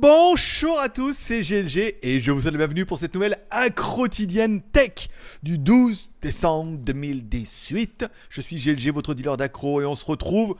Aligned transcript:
Bonjour 0.00 0.78
à 0.80 0.88
tous, 0.88 1.16
c'est 1.16 1.40
GLG 1.40 1.96
et 2.02 2.20
je 2.20 2.30
vous 2.30 2.40
souhaite 2.42 2.52
la 2.52 2.58
bienvenue 2.58 2.86
pour 2.86 2.98
cette 2.98 3.14
nouvelle 3.14 3.38
accrotidienne 3.50 4.60
tech 4.60 5.08
du 5.42 5.58
12 5.58 6.12
décembre 6.22 6.78
2018. 6.78 8.06
Je 8.30 8.40
suis 8.40 8.56
GLG, 8.56 8.92
votre 8.92 9.14
dealer 9.14 9.36
d'accro 9.36 9.80
et 9.80 9.86
on 9.86 9.94
se 9.94 10.04
retrouve 10.04 10.56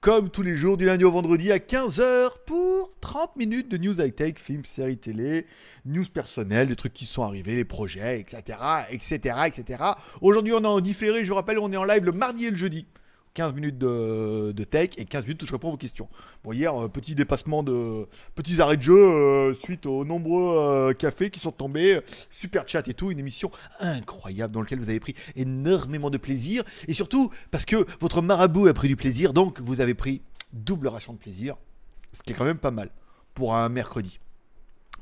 comme 0.00 0.30
tous 0.30 0.40
les 0.40 0.56
jours 0.56 0.78
du 0.78 0.86
lundi 0.86 1.04
au 1.04 1.10
vendredi 1.10 1.52
à 1.52 1.58
15h 1.58 2.30
pour 2.46 2.90
30 3.02 3.36
minutes 3.36 3.68
de 3.68 3.76
news 3.76 4.00
high-tech, 4.00 4.36
films, 4.38 4.64
séries 4.64 4.96
télé, 4.96 5.46
news 5.84 6.06
personnelles, 6.10 6.68
des 6.68 6.76
trucs 6.76 6.94
qui 6.94 7.04
sont 7.04 7.22
arrivés, 7.22 7.54
les 7.54 7.66
projets, 7.66 8.18
etc. 8.18 8.58
etc. 8.90 9.36
etc. 9.46 9.84
Aujourd'hui 10.22 10.54
on 10.54 10.62
est 10.62 10.66
en 10.66 10.80
différé, 10.80 11.22
je 11.22 11.28
vous 11.28 11.34
rappelle, 11.34 11.58
on 11.58 11.70
est 11.70 11.76
en 11.76 11.84
live 11.84 12.06
le 12.06 12.12
mardi 12.12 12.46
et 12.46 12.50
le 12.50 12.56
jeudi. 12.56 12.86
15 13.34 13.54
minutes 13.54 13.78
de, 13.78 14.52
de 14.52 14.64
tech 14.64 14.90
et 14.96 15.04
15 15.04 15.24
minutes 15.24 15.42
où 15.42 15.46
je 15.46 15.52
réponds 15.52 15.70
vos 15.70 15.76
questions. 15.76 16.08
Bon, 16.42 16.52
hier, 16.52 16.72
petit 16.90 17.14
dépassement 17.14 17.62
de. 17.62 18.06
Petits 18.34 18.60
arrêts 18.60 18.76
de 18.76 18.82
jeu 18.82 18.96
euh, 18.96 19.54
suite 19.54 19.86
aux 19.86 20.04
nombreux 20.04 20.56
euh, 20.58 20.92
cafés 20.92 21.30
qui 21.30 21.40
sont 21.40 21.52
tombés. 21.52 22.00
Super 22.30 22.66
chat 22.66 22.86
et 22.88 22.94
tout. 22.94 23.10
Une 23.10 23.18
émission 23.18 23.50
incroyable 23.78 24.52
dans 24.52 24.60
laquelle 24.60 24.80
vous 24.80 24.88
avez 24.88 25.00
pris 25.00 25.14
énormément 25.36 26.10
de 26.10 26.18
plaisir. 26.18 26.62
Et 26.88 26.94
surtout, 26.94 27.30
parce 27.50 27.64
que 27.64 27.86
votre 28.00 28.22
marabout 28.22 28.66
a 28.66 28.74
pris 28.74 28.88
du 28.88 28.96
plaisir, 28.96 29.32
donc 29.32 29.60
vous 29.60 29.80
avez 29.80 29.94
pris 29.94 30.22
double 30.52 30.88
ration 30.88 31.12
de 31.12 31.18
plaisir. 31.18 31.56
Ce 32.12 32.22
qui 32.22 32.32
est 32.32 32.34
quand 32.34 32.44
même 32.44 32.58
pas 32.58 32.72
mal 32.72 32.90
pour 33.34 33.54
un 33.54 33.68
mercredi. 33.68 34.18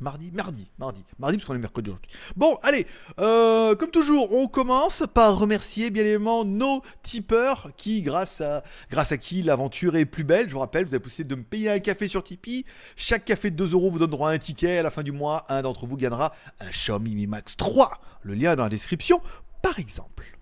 Mardi, 0.01 0.31
mardi, 0.33 0.71
mardi, 0.79 1.05
mardi 1.19 1.37
parce 1.39 1.47
qu'on 1.47 1.55
est 1.55 1.59
mercredi 1.59 1.91
aujourd'hui. 1.91 2.11
Bon, 2.37 2.57
allez, 2.63 2.87
euh, 3.19 3.75
comme 3.75 3.91
toujours, 3.91 4.33
on 4.33 4.47
commence 4.47 5.03
par 5.13 5.39
remercier 5.39 5.91
bien 5.91 6.05
évidemment 6.05 6.45
nos 6.45 6.83
tipeurs 7.03 7.71
qui, 7.77 8.03
grâce 8.03 8.41
à, 8.41 8.63
grâce 8.91 9.13
à 9.13 9.19
qui 9.19 9.43
l'aventure 9.43 9.97
est 9.97 10.05
plus 10.05 10.25
belle. 10.25 10.49
Je 10.49 10.53
vous 10.53 10.61
rappelle, 10.61 10.85
vous 10.85 10.95
avez 10.95 11.03
possibilité 11.03 11.35
de 11.35 11.41
me 11.41 11.45
payer 11.45 11.71
un 11.71 11.79
café 11.81 12.09
sur 12.09 12.23
Tipeee. 12.23 12.65
Chaque 12.97 13.25
café 13.25 13.51
de 13.51 13.57
2 13.57 13.73
euros 13.73 13.91
vous 13.91 13.99
donne 13.99 14.11
droit 14.11 14.31
à 14.31 14.33
un 14.33 14.39
ticket. 14.39 14.79
À 14.79 14.83
la 14.83 14.91
fin 14.91 15.03
du 15.03 15.13
mois, 15.13 15.47
un 15.49 15.63
d'entre 15.63 15.87
vous 15.87 15.97
gagnera 15.97 16.33
un 16.61 16.71
Xiaomi 16.71 17.15
Mi 17.15 17.27
Max 17.27 17.57
3. 17.57 18.01
Le 18.23 18.35
lien 18.35 18.53
est 18.53 18.57
dans 18.57 18.65
la 18.65 18.69
description, 18.69 19.21
par 19.63 19.79
exemple. 19.79 20.39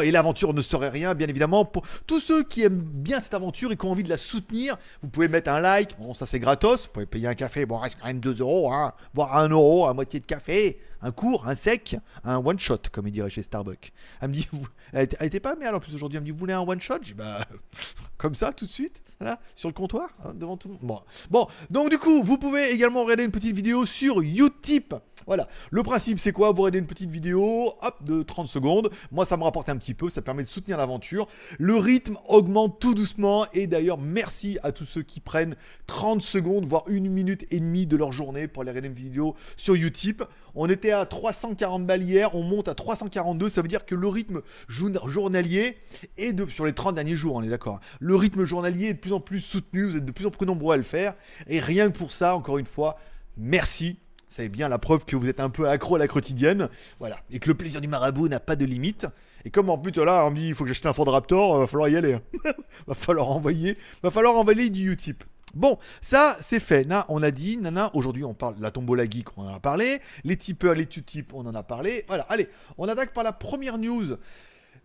Et 0.00 0.10
l'aventure 0.10 0.54
ne 0.54 0.62
serait 0.62 0.88
rien, 0.88 1.14
bien 1.14 1.28
évidemment. 1.28 1.64
Pour 1.64 1.84
tous 2.06 2.20
ceux 2.20 2.42
qui 2.42 2.62
aiment 2.62 2.80
bien 2.80 3.20
cette 3.20 3.34
aventure 3.34 3.72
et 3.72 3.76
qui 3.76 3.84
ont 3.84 3.90
envie 3.90 4.04
de 4.04 4.08
la 4.08 4.16
soutenir, 4.16 4.76
vous 5.02 5.08
pouvez 5.08 5.28
mettre 5.28 5.50
un 5.50 5.60
like. 5.60 5.98
Bon, 5.98 6.14
ça 6.14 6.24
c'est 6.24 6.38
gratos. 6.38 6.84
Vous 6.84 6.92
pouvez 6.92 7.06
payer 7.06 7.28
un 7.28 7.34
café. 7.34 7.66
Bon, 7.66 7.78
reste 7.78 7.96
quand 8.00 8.06
même 8.06 8.20
2 8.20 8.38
euros, 8.40 8.72
hein, 8.72 8.92
voire 9.12 9.36
1 9.36 9.48
euro, 9.48 9.86
à 9.86 9.94
moitié 9.94 10.20
de 10.20 10.26
café. 10.26 10.80
Un 11.04 11.10
court, 11.10 11.48
un 11.48 11.56
sec, 11.56 11.96
un 12.22 12.36
one 12.36 12.60
shot, 12.60 12.78
comme 12.92 13.08
il 13.08 13.12
dirait 13.12 13.28
chez 13.28 13.42
Starbucks. 13.42 13.92
Elle 14.20 14.28
me 14.28 14.34
dit, 14.34 14.48
elle, 14.92 15.08
était, 15.20 15.40
pas 15.40 15.56
mal 15.56 15.74
en 15.74 15.80
plus 15.80 15.94
aujourd'hui. 15.94 16.16
Elle 16.16 16.22
me 16.22 16.26
dit, 16.26 16.30
vous 16.30 16.38
voulez 16.38 16.52
un 16.52 16.60
one 16.60 16.80
shot? 16.80 16.98
Je 17.02 17.08
dis, 17.08 17.14
bah, 17.14 17.44
comme 18.18 18.36
ça, 18.36 18.52
tout 18.52 18.66
de 18.66 18.70
suite, 18.70 19.02
là, 19.20 19.40
sur 19.56 19.68
le 19.68 19.74
comptoir, 19.74 20.10
hein, 20.24 20.30
devant 20.34 20.56
tout 20.56 20.68
le 20.68 20.74
monde. 20.74 20.82
Bon. 20.82 21.00
bon, 21.28 21.48
donc 21.70 21.90
du 21.90 21.98
coup, 21.98 22.22
vous 22.22 22.38
pouvez 22.38 22.70
également 22.70 23.02
regarder 23.02 23.24
une 23.24 23.32
petite 23.32 23.56
vidéo 23.56 23.84
sur 23.84 24.20
Utip. 24.20 24.94
Voilà, 25.26 25.48
le 25.70 25.82
principe 25.82 26.18
c'est 26.18 26.32
quoi? 26.32 26.52
Vous 26.52 26.62
regardez 26.62 26.78
une 26.78 26.86
petite 26.86 27.10
vidéo, 27.10 27.74
hop, 27.80 28.04
de 28.04 28.22
30 28.22 28.46
secondes. 28.46 28.90
Moi, 29.10 29.24
ça 29.24 29.36
me 29.36 29.44
rapporte 29.44 29.68
un 29.68 29.76
petit 29.76 29.94
peu, 29.94 30.08
ça 30.08 30.22
permet 30.22 30.42
de 30.42 30.48
soutenir 30.48 30.78
l'aventure. 30.78 31.28
Le 31.58 31.76
rythme 31.76 32.16
augmente 32.28 32.78
tout 32.80 32.94
doucement. 32.94 33.46
Et 33.52 33.66
d'ailleurs, 33.66 33.98
merci 33.98 34.58
à 34.62 34.72
tous 34.72 34.86
ceux 34.86 35.02
qui 35.02 35.20
prennent 35.20 35.56
30 35.86 36.22
secondes, 36.22 36.66
voire 36.66 36.84
une 36.88 37.08
minute 37.08 37.46
et 37.50 37.60
demie 37.60 37.86
de 37.86 37.96
leur 37.96 38.12
journée 38.12 38.48
pour 38.48 38.62
aller 38.62 38.70
regarder 38.70 38.88
une 38.88 38.94
vidéo 38.94 39.34
sur 39.56 39.74
Utip. 39.74 40.22
On 40.54 40.68
était 40.68 40.92
à 40.92 41.06
340 41.06 41.86
balles 41.86 42.02
hier, 42.02 42.34
on 42.34 42.42
monte 42.42 42.68
à 42.68 42.74
342. 42.74 43.48
Ça 43.48 43.62
veut 43.62 43.68
dire 43.68 43.84
que 43.84 43.94
le 43.94 44.08
rythme 44.08 44.42
journalier 44.68 45.78
est 46.18 46.32
de, 46.32 46.46
sur 46.46 46.66
les 46.66 46.72
30 46.72 46.94
derniers 46.94 47.16
jours, 47.16 47.36
on 47.36 47.42
est 47.42 47.48
d'accord. 47.48 47.80
Le 48.00 48.16
rythme 48.16 48.44
journalier 48.44 48.88
est 48.88 48.94
de 48.94 48.98
plus 48.98 49.12
en 49.12 49.20
plus 49.20 49.40
soutenu, 49.40 49.84
vous 49.84 49.96
êtes 49.96 50.04
de 50.04 50.12
plus 50.12 50.26
en 50.26 50.30
plus 50.30 50.46
nombreux 50.46 50.74
à 50.74 50.76
le 50.76 50.82
faire. 50.82 51.14
Et 51.46 51.60
rien 51.60 51.90
que 51.90 51.96
pour 51.96 52.12
ça, 52.12 52.36
encore 52.36 52.58
une 52.58 52.66
fois, 52.66 52.98
merci 53.36 53.98
c'est 54.32 54.48
bien 54.48 54.70
la 54.70 54.78
preuve 54.78 55.04
que 55.04 55.14
vous 55.14 55.28
êtes 55.28 55.40
un 55.40 55.50
peu 55.50 55.68
accro 55.68 55.96
à 55.96 55.98
la 55.98 56.08
quotidienne. 56.08 56.70
Voilà. 56.98 57.18
Et 57.30 57.38
que 57.38 57.48
le 57.48 57.54
plaisir 57.54 57.82
du 57.82 57.88
marabout 57.88 58.28
n'a 58.28 58.40
pas 58.40 58.56
de 58.56 58.64
limite. 58.64 59.06
Et 59.44 59.50
comme 59.50 59.68
en 59.68 59.76
plus, 59.76 59.92
là, 60.02 60.24
on 60.24 60.30
me 60.30 60.36
dit 60.36 60.48
il 60.48 60.54
faut 60.54 60.64
que 60.64 60.68
j'achète 60.68 60.86
un 60.86 60.94
Ford 60.94 61.06
Raptor, 61.06 61.56
euh, 61.56 61.60
va 61.60 61.66
falloir 61.66 61.88
y 61.90 61.96
aller. 61.96 62.16
va 62.86 62.94
falloir 62.94 63.28
envoyer. 63.30 63.76
Va 64.02 64.10
falloir 64.10 64.34
envoyer 64.34 64.70
du 64.70 64.90
Utip. 64.90 65.22
Bon, 65.54 65.78
ça 66.00 66.34
c'est 66.40 66.60
fait. 66.60 66.86
Na, 66.86 67.04
on 67.10 67.22
a 67.22 67.30
dit, 67.30 67.58
nana, 67.58 67.90
aujourd'hui 67.92 68.24
on 68.24 68.32
parle 68.32 68.56
de 68.56 68.62
la 68.62 68.70
tombola 68.70 69.04
geek, 69.04 69.36
on 69.36 69.42
en 69.42 69.54
a 69.54 69.60
parlé. 69.60 70.00
Les 70.24 70.38
tipeurs, 70.38 70.74
les 70.74 70.86
tutip, 70.86 71.34
on 71.34 71.44
en 71.44 71.54
a 71.54 71.62
parlé. 71.62 72.06
Voilà, 72.08 72.24
allez, 72.30 72.48
on 72.78 72.88
attaque 72.88 73.12
par 73.12 73.24
la 73.24 73.34
première 73.34 73.76
news. 73.76 74.16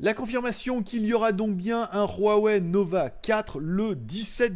La 0.01 0.13
confirmation 0.13 0.83
qu'il 0.83 1.05
y 1.05 1.13
aura 1.13 1.31
donc 1.31 1.55
bien 1.55 1.87
un 1.93 2.05
Huawei 2.05 2.59
Nova 2.59 3.09
4 3.09 3.59
le 3.61 3.95
17 3.95 4.53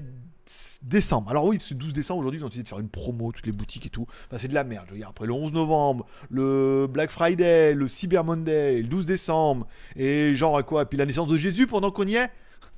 décembre. 0.84 1.30
Alors 1.30 1.46
oui, 1.46 1.58
c'est 1.60 1.78
12 1.78 1.94
décembre 1.94 2.20
aujourd'hui, 2.20 2.40
ils 2.40 2.44
ont 2.44 2.48
décidé 2.48 2.64
de 2.64 2.68
faire 2.68 2.80
une 2.80 2.90
promo, 2.90 3.32
toutes 3.32 3.46
les 3.46 3.52
boutiques 3.52 3.86
et 3.86 3.90
tout. 3.90 4.06
C'est 4.38 4.48
de 4.48 4.54
la 4.54 4.64
merde. 4.64 4.86
Je 4.88 4.94
veux 4.94 5.00
dire, 5.00 5.10
après 5.10 5.26
le 5.26 5.34
11 5.34 5.54
novembre, 5.54 6.06
le 6.30 6.88
Black 6.90 7.10
Friday, 7.10 7.74
le 7.74 7.88
Cyber 7.88 8.24
Monday, 8.24 8.82
le 8.82 8.88
12 8.88 9.06
décembre, 9.06 9.68
et 9.96 10.36
genre 10.36 10.58
à 10.58 10.64
quoi 10.64 10.86
Puis 10.86 10.98
la 10.98 11.06
naissance 11.06 11.28
de 11.28 11.38
Jésus 11.38 11.68
pendant 11.68 11.92
qu'on 11.92 12.06
y 12.06 12.16
est 12.16 12.30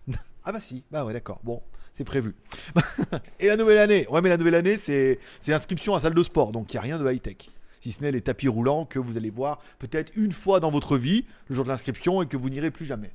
Ah 0.46 0.52
bah 0.52 0.60
si, 0.62 0.84
bah 0.92 1.06
ouais, 1.06 1.14
d'accord. 1.14 1.40
Bon, 1.44 1.62
c'est 1.94 2.04
prévu. 2.04 2.36
et 3.40 3.48
la 3.48 3.56
nouvelle 3.56 3.78
année 3.78 4.08
Ouais, 4.10 4.22
mais 4.22 4.30
la 4.30 4.38
nouvelle 4.38 4.56
année, 4.56 4.78
c'est 4.78 5.20
inscription 5.48 5.96
à 5.96 6.00
salle 6.00 6.14
de 6.14 6.24
sport, 6.24 6.52
donc 6.52 6.74
il 6.74 6.76
n'y 6.76 6.80
a 6.80 6.82
rien 6.82 7.00
de 7.00 7.10
high-tech 7.10 7.50
si 7.84 7.92
ce 7.92 8.02
n'est 8.02 8.14
les 8.14 8.22
tapis 8.22 8.48
roulants 8.48 8.86
que 8.86 8.98
vous 8.98 9.18
allez 9.18 9.30
voir 9.30 9.60
peut-être 9.78 10.14
une 10.16 10.32
fois 10.32 10.62
dans 10.62 10.72
votre 10.72 10.96
vie, 10.96 11.26
le 11.50 11.56
jour 11.56 11.66
de 11.66 11.70
l'inscription, 11.70 12.22
et 12.22 12.28
que 12.28 12.38
vous 12.38 12.50
n'irez 12.50 12.72
plus 12.72 12.86
jamais. 12.86 13.12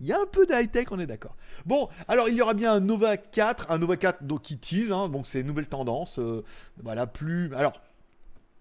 Il 0.00 0.06
y 0.06 0.12
a 0.12 0.20
un 0.20 0.26
peu 0.26 0.46
de 0.46 0.52
high-tech, 0.54 0.86
on 0.90 0.98
est 0.98 1.06
d'accord. 1.06 1.36
Bon, 1.64 1.88
alors 2.08 2.28
il 2.28 2.34
y 2.34 2.42
aura 2.42 2.54
bien 2.54 2.72
un 2.72 2.80
Nova 2.80 3.16
4, 3.16 3.70
un 3.70 3.78
Nova 3.78 3.96
4 3.96 4.24
donc, 4.24 4.42
qui 4.42 4.58
tease, 4.58 4.92
hein, 4.92 5.08
donc 5.08 5.26
c'est 5.26 5.40
une 5.40 5.46
nouvelle 5.46 5.66
tendance. 5.66 6.18
euh, 6.18 6.44
voilà, 6.82 7.06
plus. 7.06 7.54
Alors, 7.54 7.72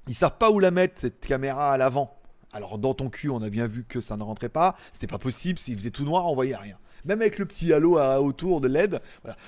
ils 0.07 0.15
savent 0.15 0.37
pas 0.37 0.51
où 0.51 0.59
la 0.59 0.71
mettre, 0.71 1.01
cette 1.01 1.25
caméra 1.25 1.71
à 1.71 1.77
l'avant. 1.77 2.17
Alors, 2.53 2.77
dans 2.77 2.93
ton 2.93 3.09
cul, 3.09 3.29
on 3.29 3.41
a 3.41 3.49
bien 3.49 3.67
vu 3.67 3.83
que 3.83 3.99
ça 3.99 4.15
ne 4.15 4.23
rentrait 4.23 4.49
pas. 4.49 4.75
C'était 4.93 5.07
pas 5.07 5.17
possible, 5.17 5.59
s'il 5.59 5.77
faisait 5.77 5.89
tout 5.89 6.05
noir, 6.05 6.27
on 6.31 6.35
voyait 6.35 6.55
rien. 6.55 6.77
Même 7.03 7.21
avec 7.21 7.37
le 7.37 7.45
petit 7.45 7.71
halo 7.73 7.99
autour 7.99 8.61
de 8.61 8.67
LED. 8.67 8.99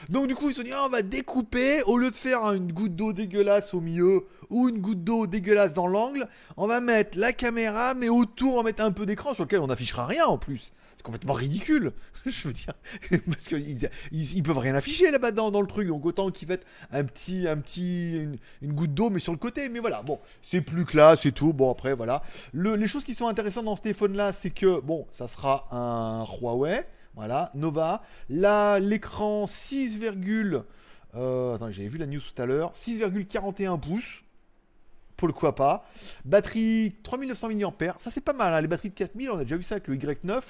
Donc, 0.09 0.27
du 0.27 0.35
coup, 0.35 0.49
ils 0.49 0.53
se 0.53 0.57
sont 0.57 0.63
dit, 0.63 0.73
ah, 0.73 0.83
on 0.85 0.89
va 0.89 1.01
découper, 1.01 1.81
au 1.83 1.97
lieu 1.97 2.11
de 2.11 2.15
faire 2.15 2.43
une 2.51 2.71
goutte 2.71 2.95
d'eau 2.95 3.13
dégueulasse 3.13 3.73
au 3.73 3.81
milieu 3.81 4.27
ou 4.49 4.69
une 4.69 4.79
goutte 4.79 5.03
d'eau 5.03 5.25
dégueulasse 5.25 5.73
dans 5.73 5.87
l'angle, 5.87 6.27
on 6.57 6.67
va 6.67 6.81
mettre 6.81 7.17
la 7.17 7.33
caméra, 7.33 7.93
mais 7.93 8.09
autour, 8.09 8.55
on 8.55 8.57
va 8.57 8.63
mettre 8.63 8.83
un 8.83 8.91
peu 8.91 9.05
d'écran 9.05 9.33
sur 9.33 9.43
lequel 9.43 9.61
on 9.61 9.67
n'affichera 9.67 10.05
rien 10.05 10.25
en 10.25 10.37
plus. 10.37 10.71
C'est 11.07 11.11
complètement 11.13 11.35
ridicule. 11.35 11.93
Je 12.25 12.49
veux 12.49 12.53
dire, 12.53 12.73
parce 13.27 13.47
qu'ils 13.47 13.89
ils, 14.11 14.43
peuvent 14.43 14.57
rien 14.57 14.75
afficher 14.75 15.09
là-bas 15.09 15.31
dans, 15.31 15.61
le 15.61 15.67
truc, 15.67 15.87
donc 15.87 16.05
autant 16.05 16.31
qu'ils 16.31 16.49
mettent 16.49 16.65
un 16.91 17.05
petit, 17.05 17.47
un 17.47 17.55
petit, 17.55 18.27
une, 18.61 18.73
goutte 18.73 18.93
d'eau, 18.93 19.09
mais 19.09 19.21
sur 19.21 19.31
le 19.31 19.37
côté. 19.37 19.69
Mais 19.69 19.79
voilà, 19.79 20.01
bon, 20.01 20.19
c'est 20.41 20.59
plus 20.59 20.83
classe 20.83 21.25
et 21.25 21.31
tout. 21.31 21.53
Bon, 21.53 21.71
après, 21.71 21.93
voilà. 21.93 22.23
Le- 22.51 22.75
les 22.75 22.89
choses 22.89 23.05
qui 23.05 23.15
sont 23.15 23.29
intéressantes 23.29 23.63
dans 23.63 23.77
ce 23.77 23.83
téléphone-là, 23.83 24.33
c'est 24.33 24.49
que, 24.49 24.81
bon, 24.81 25.07
ça 25.09 25.29
sera 25.29 25.69
un 25.71 26.25
Huawei, 26.25 26.85
voilà, 27.15 27.51
Nova. 27.55 28.03
Là, 28.27 28.79
l'écran 28.79 29.47
6, 29.47 29.99
euh, 31.15 31.55
attends, 31.55 31.71
j'avais 31.71 31.87
vu 31.87 31.99
la 31.99 32.05
news 32.05 32.19
tout 32.19 32.41
à 32.41 32.45
l'heure, 32.45 32.73
6,41 32.73 33.79
pouces 33.79 34.23
pourquoi 35.17 35.55
pas. 35.55 35.83
Batterie 36.25 36.95
3900 37.03 37.49
mAh, 37.49 37.95
ça 37.99 38.11
c'est 38.11 38.21
pas 38.21 38.33
mal, 38.33 38.53
hein. 38.53 38.61
les 38.61 38.67
batteries 38.67 38.89
de 38.89 38.93
4000, 38.93 39.31
on 39.31 39.37
a 39.37 39.43
déjà 39.43 39.57
vu 39.57 39.63
ça 39.63 39.75
avec 39.75 39.87
le 39.87 39.95
Y9, 39.95 40.41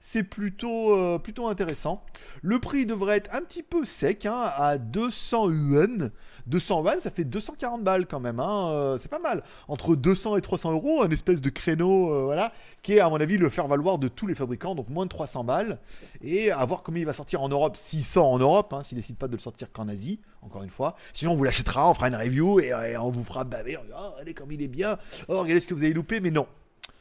c'est 0.00 0.22
plutôt, 0.22 0.96
euh, 0.96 1.18
plutôt 1.18 1.46
intéressant. 1.46 2.02
Le 2.42 2.58
prix 2.58 2.86
devrait 2.86 3.18
être 3.18 3.34
un 3.34 3.42
petit 3.42 3.62
peu 3.62 3.84
sec, 3.84 4.26
hein, 4.26 4.50
à 4.56 4.78
200 4.78 5.50
yuan. 5.50 6.10
200 6.46 6.82
yuan, 6.82 7.00
ça 7.00 7.10
fait 7.10 7.24
240 7.24 7.84
balles 7.84 8.06
quand 8.06 8.20
même, 8.20 8.40
hein, 8.40 8.68
euh, 8.70 8.98
c'est 8.98 9.10
pas 9.10 9.18
mal. 9.18 9.42
Entre 9.68 9.94
200 9.94 10.36
et 10.38 10.40
300 10.40 10.72
euros, 10.72 11.02
un 11.02 11.10
espèce 11.10 11.40
de 11.42 11.50
créneau, 11.50 12.10
euh, 12.10 12.22
voilà, 12.24 12.52
qui 12.82 12.94
est 12.94 13.00
à 13.00 13.10
mon 13.10 13.20
avis 13.20 13.36
le 13.36 13.50
faire 13.50 13.68
valoir 13.68 13.98
de 13.98 14.08
tous 14.08 14.26
les 14.26 14.34
fabricants, 14.34 14.74
donc 14.74 14.88
moins 14.88 15.04
de 15.04 15.10
300 15.10 15.44
balles. 15.44 15.78
Et 16.22 16.50
à 16.50 16.64
voir 16.64 16.82
comment 16.82 16.98
il 16.98 17.06
va 17.06 17.12
sortir 17.12 17.42
en 17.42 17.48
Europe, 17.50 17.76
s'il 17.76 18.02
sort 18.02 18.28
en 18.28 18.38
Europe, 18.38 18.72
hein, 18.72 18.82
s'il 18.82 18.96
décide 18.96 19.16
pas 19.16 19.28
de 19.28 19.32
le 19.32 19.38
sortir 19.38 19.70
qu'en 19.70 19.88
Asie, 19.88 20.20
encore 20.40 20.62
une 20.62 20.70
fois. 20.70 20.94
Sinon, 21.12 21.32
on 21.32 21.34
vous 21.34 21.44
l'achètera, 21.44 21.90
on 21.90 21.94
fera 21.94 22.08
une 22.08 22.16
review 22.16 22.60
et, 22.60 22.72
on 22.96 23.10
vous 23.10 23.24
fera 23.24 23.44
baver. 23.44 23.78
Regardez 24.14 24.34
comme 24.34 24.52
il 24.52 24.62
est 24.62 24.68
bien. 24.68 24.98
Oh, 25.28 25.40
regardez 25.40 25.60
ce 25.60 25.66
que 25.66 25.74
vous 25.74 25.82
avez 25.82 25.92
loupé, 25.92 26.20
mais 26.20 26.30
non. 26.30 26.46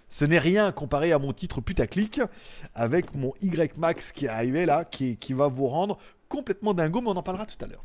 Ce 0.10 0.26
n'est 0.26 0.40
rien 0.40 0.72
comparé 0.72 1.12
à 1.12 1.20
mon 1.20 1.34
titre 1.34 1.62
putaclic 1.62 2.22
avec 2.76 3.16
mon 3.16 3.34
Y 3.42 3.78
Max 3.78 4.12
qui 4.12 4.26
est 4.26 4.30
arrivé 4.30 4.66
là, 4.66 4.86
qui, 4.86 5.18
qui 5.18 5.34
va 5.34 5.48
vous 5.48 5.68
rendre 5.68 5.98
complètement 6.30 6.74
dingo, 6.74 7.02
mais 7.02 7.10
on 7.10 7.18
en 7.18 7.24
parlera 7.24 7.46
tout 7.46 7.64
à 7.64 7.68
l'heure. 7.68 7.84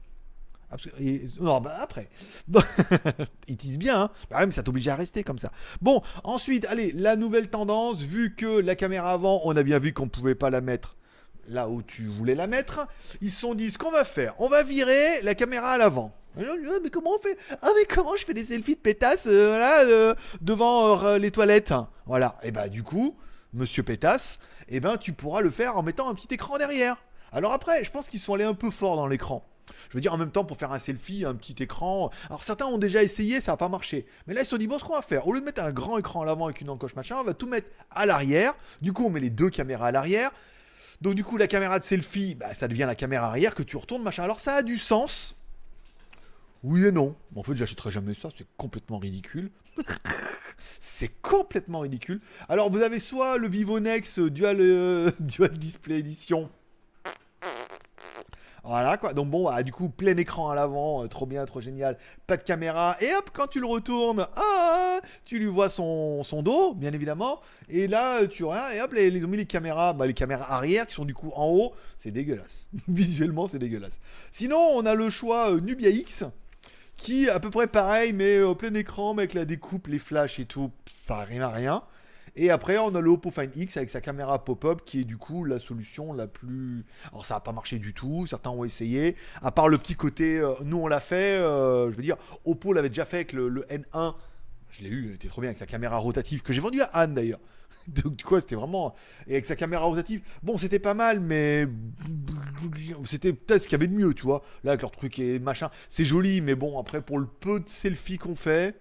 Non, 1.40 1.60
bah 1.60 1.78
après. 1.80 2.10
Ils 3.48 3.56
disent 3.56 3.78
bien, 3.78 4.02
hein. 4.02 4.10
Bah 4.30 4.44
mais 4.44 4.52
ça 4.52 4.62
t'oblige 4.62 4.88
à 4.88 4.96
rester 4.96 5.24
comme 5.24 5.38
ça. 5.38 5.50
Bon, 5.80 6.02
ensuite, 6.24 6.66
allez, 6.66 6.92
la 6.92 7.16
nouvelle 7.16 7.48
tendance, 7.48 8.00
vu 8.00 8.34
que 8.34 8.60
la 8.60 8.74
caméra 8.74 9.12
avant, 9.12 9.40
on 9.44 9.56
a 9.56 9.62
bien 9.62 9.78
vu 9.78 9.94
qu'on 9.94 10.08
pouvait 10.08 10.34
pas 10.34 10.50
la 10.50 10.60
mettre 10.60 10.96
là 11.48 11.70
où 11.70 11.82
tu 11.82 12.06
voulais 12.06 12.34
la 12.34 12.46
mettre, 12.46 12.86
ils 13.22 13.30
se 13.30 13.40
sont 13.40 13.54
dit 13.54 13.70
ce 13.70 13.78
qu'on 13.78 13.90
va 13.90 14.04
faire, 14.04 14.34
on 14.38 14.48
va 14.48 14.62
virer 14.62 15.22
la 15.22 15.34
caméra 15.34 15.72
à 15.72 15.78
l'avant. 15.78 16.14
Ah, 16.36 16.42
mais 16.82 16.90
comment 16.90 17.16
on 17.16 17.18
fait? 17.20 17.36
Ah 17.62 17.70
mais 17.76 17.84
comment 17.84 18.16
je 18.16 18.24
fais 18.24 18.34
des 18.34 18.44
selfies 18.44 18.76
de 18.76 18.80
pétasse 18.80 19.26
euh, 19.26 19.58
là, 19.58 19.84
euh, 19.84 20.14
devant 20.40 21.02
euh, 21.02 21.18
les 21.18 21.30
toilettes? 21.30 21.74
Voilà. 22.06 22.38
Et 22.42 22.50
bah 22.50 22.68
du 22.68 22.82
coup, 22.82 23.16
Monsieur 23.52 23.82
Pétasse, 23.82 24.38
eh 24.68 24.80
ben 24.80 24.96
tu 24.96 25.12
pourras 25.12 25.40
le 25.40 25.50
faire 25.50 25.76
en 25.76 25.82
mettant 25.82 26.08
un 26.08 26.14
petit 26.14 26.28
écran 26.32 26.58
derrière. 26.58 26.96
Alors 27.32 27.52
après, 27.52 27.84
je 27.84 27.90
pense 27.90 28.08
qu'ils 28.08 28.20
sont 28.20 28.34
allés 28.34 28.44
un 28.44 28.54
peu 28.54 28.70
fort 28.70 28.96
dans 28.96 29.06
l'écran. 29.06 29.44
Je 29.90 29.96
veux 29.96 30.00
dire, 30.00 30.12
en 30.12 30.18
même 30.18 30.30
temps, 30.30 30.44
pour 30.44 30.56
faire 30.56 30.72
un 30.72 30.78
selfie, 30.78 31.24
un 31.24 31.34
petit 31.34 31.62
écran. 31.62 32.10
Alors, 32.28 32.44
certains 32.44 32.66
ont 32.66 32.78
déjà 32.78 33.02
essayé, 33.02 33.40
ça 33.40 33.52
n'a 33.52 33.56
pas 33.56 33.68
marché. 33.68 34.06
Mais 34.26 34.34
là, 34.34 34.40
ils 34.40 34.44
se 34.44 34.50
sont 34.50 34.56
dit, 34.56 34.66
bon, 34.66 34.78
ce 34.78 34.84
qu'on 34.84 34.94
va 34.94 35.02
faire, 35.02 35.26
au 35.26 35.32
lieu 35.32 35.40
de 35.40 35.44
mettre 35.44 35.62
un 35.62 35.72
grand 35.72 35.98
écran 35.98 36.22
à 36.22 36.24
l'avant 36.26 36.46
avec 36.46 36.60
une 36.60 36.70
encoche 36.70 36.94
machin, 36.94 37.16
on 37.20 37.24
va 37.24 37.34
tout 37.34 37.46
mettre 37.46 37.68
à 37.90 38.06
l'arrière. 38.06 38.54
Du 38.80 38.92
coup, 38.92 39.04
on 39.04 39.10
met 39.10 39.20
les 39.20 39.30
deux 39.30 39.50
caméras 39.50 39.88
à 39.88 39.92
l'arrière. 39.92 40.30
Donc, 41.00 41.14
du 41.14 41.24
coup, 41.24 41.36
la 41.36 41.46
caméra 41.46 41.78
de 41.78 41.84
selfie, 41.84 42.34
bah, 42.34 42.54
ça 42.54 42.66
devient 42.66 42.84
la 42.86 42.94
caméra 42.94 43.28
arrière 43.28 43.54
que 43.54 43.62
tu 43.62 43.76
retournes, 43.76 44.02
machin. 44.02 44.24
Alors, 44.24 44.40
ça 44.40 44.54
a 44.54 44.62
du 44.62 44.78
sens. 44.78 45.36
Oui 46.64 46.84
et 46.84 46.92
non. 46.92 47.14
En 47.36 47.42
fait, 47.42 47.54
j'achèterai 47.54 47.90
jamais 47.90 48.14
ça, 48.14 48.30
c'est 48.36 48.46
complètement 48.56 48.98
ridicule. 48.98 49.50
c'est 50.80 51.20
complètement 51.22 51.80
ridicule. 51.80 52.20
Alors, 52.48 52.70
vous 52.70 52.82
avez 52.82 52.98
soit 52.98 53.38
le 53.38 53.48
Vivonex 53.48 54.18
Dual, 54.18 54.58
euh, 54.60 55.10
Dual 55.20 55.56
Display 55.56 55.98
Edition 55.98 56.50
voilà 58.68 58.98
quoi. 58.98 59.14
Donc 59.14 59.30
bon, 59.30 59.50
du 59.62 59.72
coup, 59.72 59.88
plein 59.88 60.14
écran 60.18 60.50
à 60.50 60.54
l'avant, 60.54 61.02
euh, 61.02 61.08
trop 61.08 61.24
bien, 61.24 61.46
trop 61.46 61.62
génial. 61.62 61.96
Pas 62.26 62.36
de 62.36 62.42
caméra. 62.42 62.96
Et 63.00 63.14
hop, 63.14 63.30
quand 63.32 63.46
tu 63.46 63.60
le 63.60 63.66
retournes, 63.66 64.26
ah, 64.36 65.00
tu 65.24 65.38
lui 65.38 65.46
vois 65.46 65.70
son, 65.70 66.22
dos, 66.42 66.74
bien 66.74 66.92
évidemment. 66.92 67.40
Et 67.70 67.86
là, 67.86 68.26
tu 68.26 68.44
rien. 68.44 68.70
Et 68.72 68.82
hop, 68.82 68.92
les, 68.92 69.06
ils 69.06 69.24
ont 69.24 69.28
mis 69.28 69.38
les 69.38 69.46
caméras, 69.46 69.94
bah, 69.94 70.06
les 70.06 70.12
caméras 70.12 70.52
arrière 70.52 70.86
qui 70.86 70.94
sont 70.94 71.06
du 71.06 71.14
coup 71.14 71.32
en 71.34 71.46
haut. 71.46 71.72
C'est 71.96 72.10
dégueulasse. 72.10 72.68
Visuellement, 72.88 73.48
c'est 73.48 73.58
dégueulasse. 73.58 73.98
Sinon, 74.32 74.58
on 74.58 74.84
a 74.84 74.94
le 74.94 75.08
choix 75.08 75.50
euh, 75.50 75.60
Nubia 75.60 75.88
X 75.88 76.24
qui 76.98 77.30
à 77.30 77.40
peu 77.40 77.48
près 77.48 77.66
pareil, 77.66 78.12
mais 78.12 78.40
au 78.40 78.50
euh, 78.50 78.54
plein 78.54 78.74
écran, 78.74 79.14
mais 79.14 79.22
avec 79.22 79.34
la 79.34 79.46
découpe, 79.46 79.86
les 79.86 79.98
flashs 79.98 80.38
et 80.38 80.44
tout, 80.44 80.70
ça 81.06 81.20
rime 81.24 81.42
à 81.42 81.50
rien. 81.50 81.82
Et 82.36 82.50
après, 82.50 82.78
on 82.78 82.94
a 82.94 83.00
le 83.00 83.10
Oppo 83.10 83.30
Find 83.30 83.56
X 83.56 83.76
avec 83.78 83.90
sa 83.90 84.00
caméra 84.00 84.44
pop-up 84.44 84.82
qui 84.84 85.00
est 85.00 85.04
du 85.04 85.16
coup 85.16 85.44
la 85.44 85.58
solution 85.58 86.12
la 86.12 86.26
plus. 86.26 86.84
Alors, 87.10 87.26
ça 87.26 87.34
n'a 87.34 87.40
pas 87.40 87.52
marché 87.52 87.78
du 87.78 87.94
tout. 87.94 88.26
Certains 88.26 88.50
ont 88.50 88.64
essayé. 88.64 89.16
À 89.42 89.50
part 89.50 89.68
le 89.68 89.76
petit 89.78 89.96
côté, 89.96 90.38
euh, 90.38 90.52
nous 90.64 90.76
on 90.76 90.86
l'a 90.86 91.00
fait. 91.00 91.38
Euh, 91.38 91.90
je 91.90 91.96
veux 91.96 92.02
dire, 92.02 92.16
Oppo 92.44 92.72
l'avait 92.72 92.90
déjà 92.90 93.06
fait 93.06 93.16
avec 93.16 93.32
le, 93.32 93.66
N1. 93.70 94.14
Je 94.70 94.82
l'ai 94.82 94.90
eu, 94.90 95.06
il 95.08 95.14
était 95.14 95.28
trop 95.28 95.40
bien 95.40 95.48
avec 95.48 95.58
sa 95.58 95.66
caméra 95.66 95.96
rotative 95.96 96.42
que 96.42 96.52
j'ai 96.52 96.60
vendu 96.60 96.80
à 96.82 96.86
Anne 96.92 97.14
d'ailleurs. 97.14 97.40
Donc, 97.88 98.16
du 98.16 98.24
coup, 98.24 98.38
c'était 98.38 98.54
vraiment. 98.54 98.94
Et 99.26 99.32
avec 99.32 99.46
sa 99.46 99.56
caméra 99.56 99.84
rotative, 99.84 100.22
bon, 100.42 100.58
c'était 100.58 100.78
pas 100.78 100.94
mal, 100.94 101.20
mais. 101.20 101.66
C'était 103.04 103.32
peut-être 103.32 103.62
ce 103.62 103.68
qu'il 103.68 103.72
y 103.72 103.80
avait 103.80 103.88
de 103.88 103.94
mieux, 103.94 104.14
tu 104.14 104.22
vois. 104.22 104.42
Là, 104.64 104.72
avec 104.72 104.82
leur 104.82 104.90
truc 104.90 105.18
et 105.18 105.38
machin, 105.38 105.70
c'est 105.88 106.04
joli, 106.04 106.40
mais 106.40 106.54
bon, 106.54 106.78
après, 106.78 107.00
pour 107.00 107.18
le 107.18 107.26
peu 107.26 107.60
de 107.60 107.68
selfies 107.68 108.18
qu'on 108.18 108.36
fait 108.36 108.80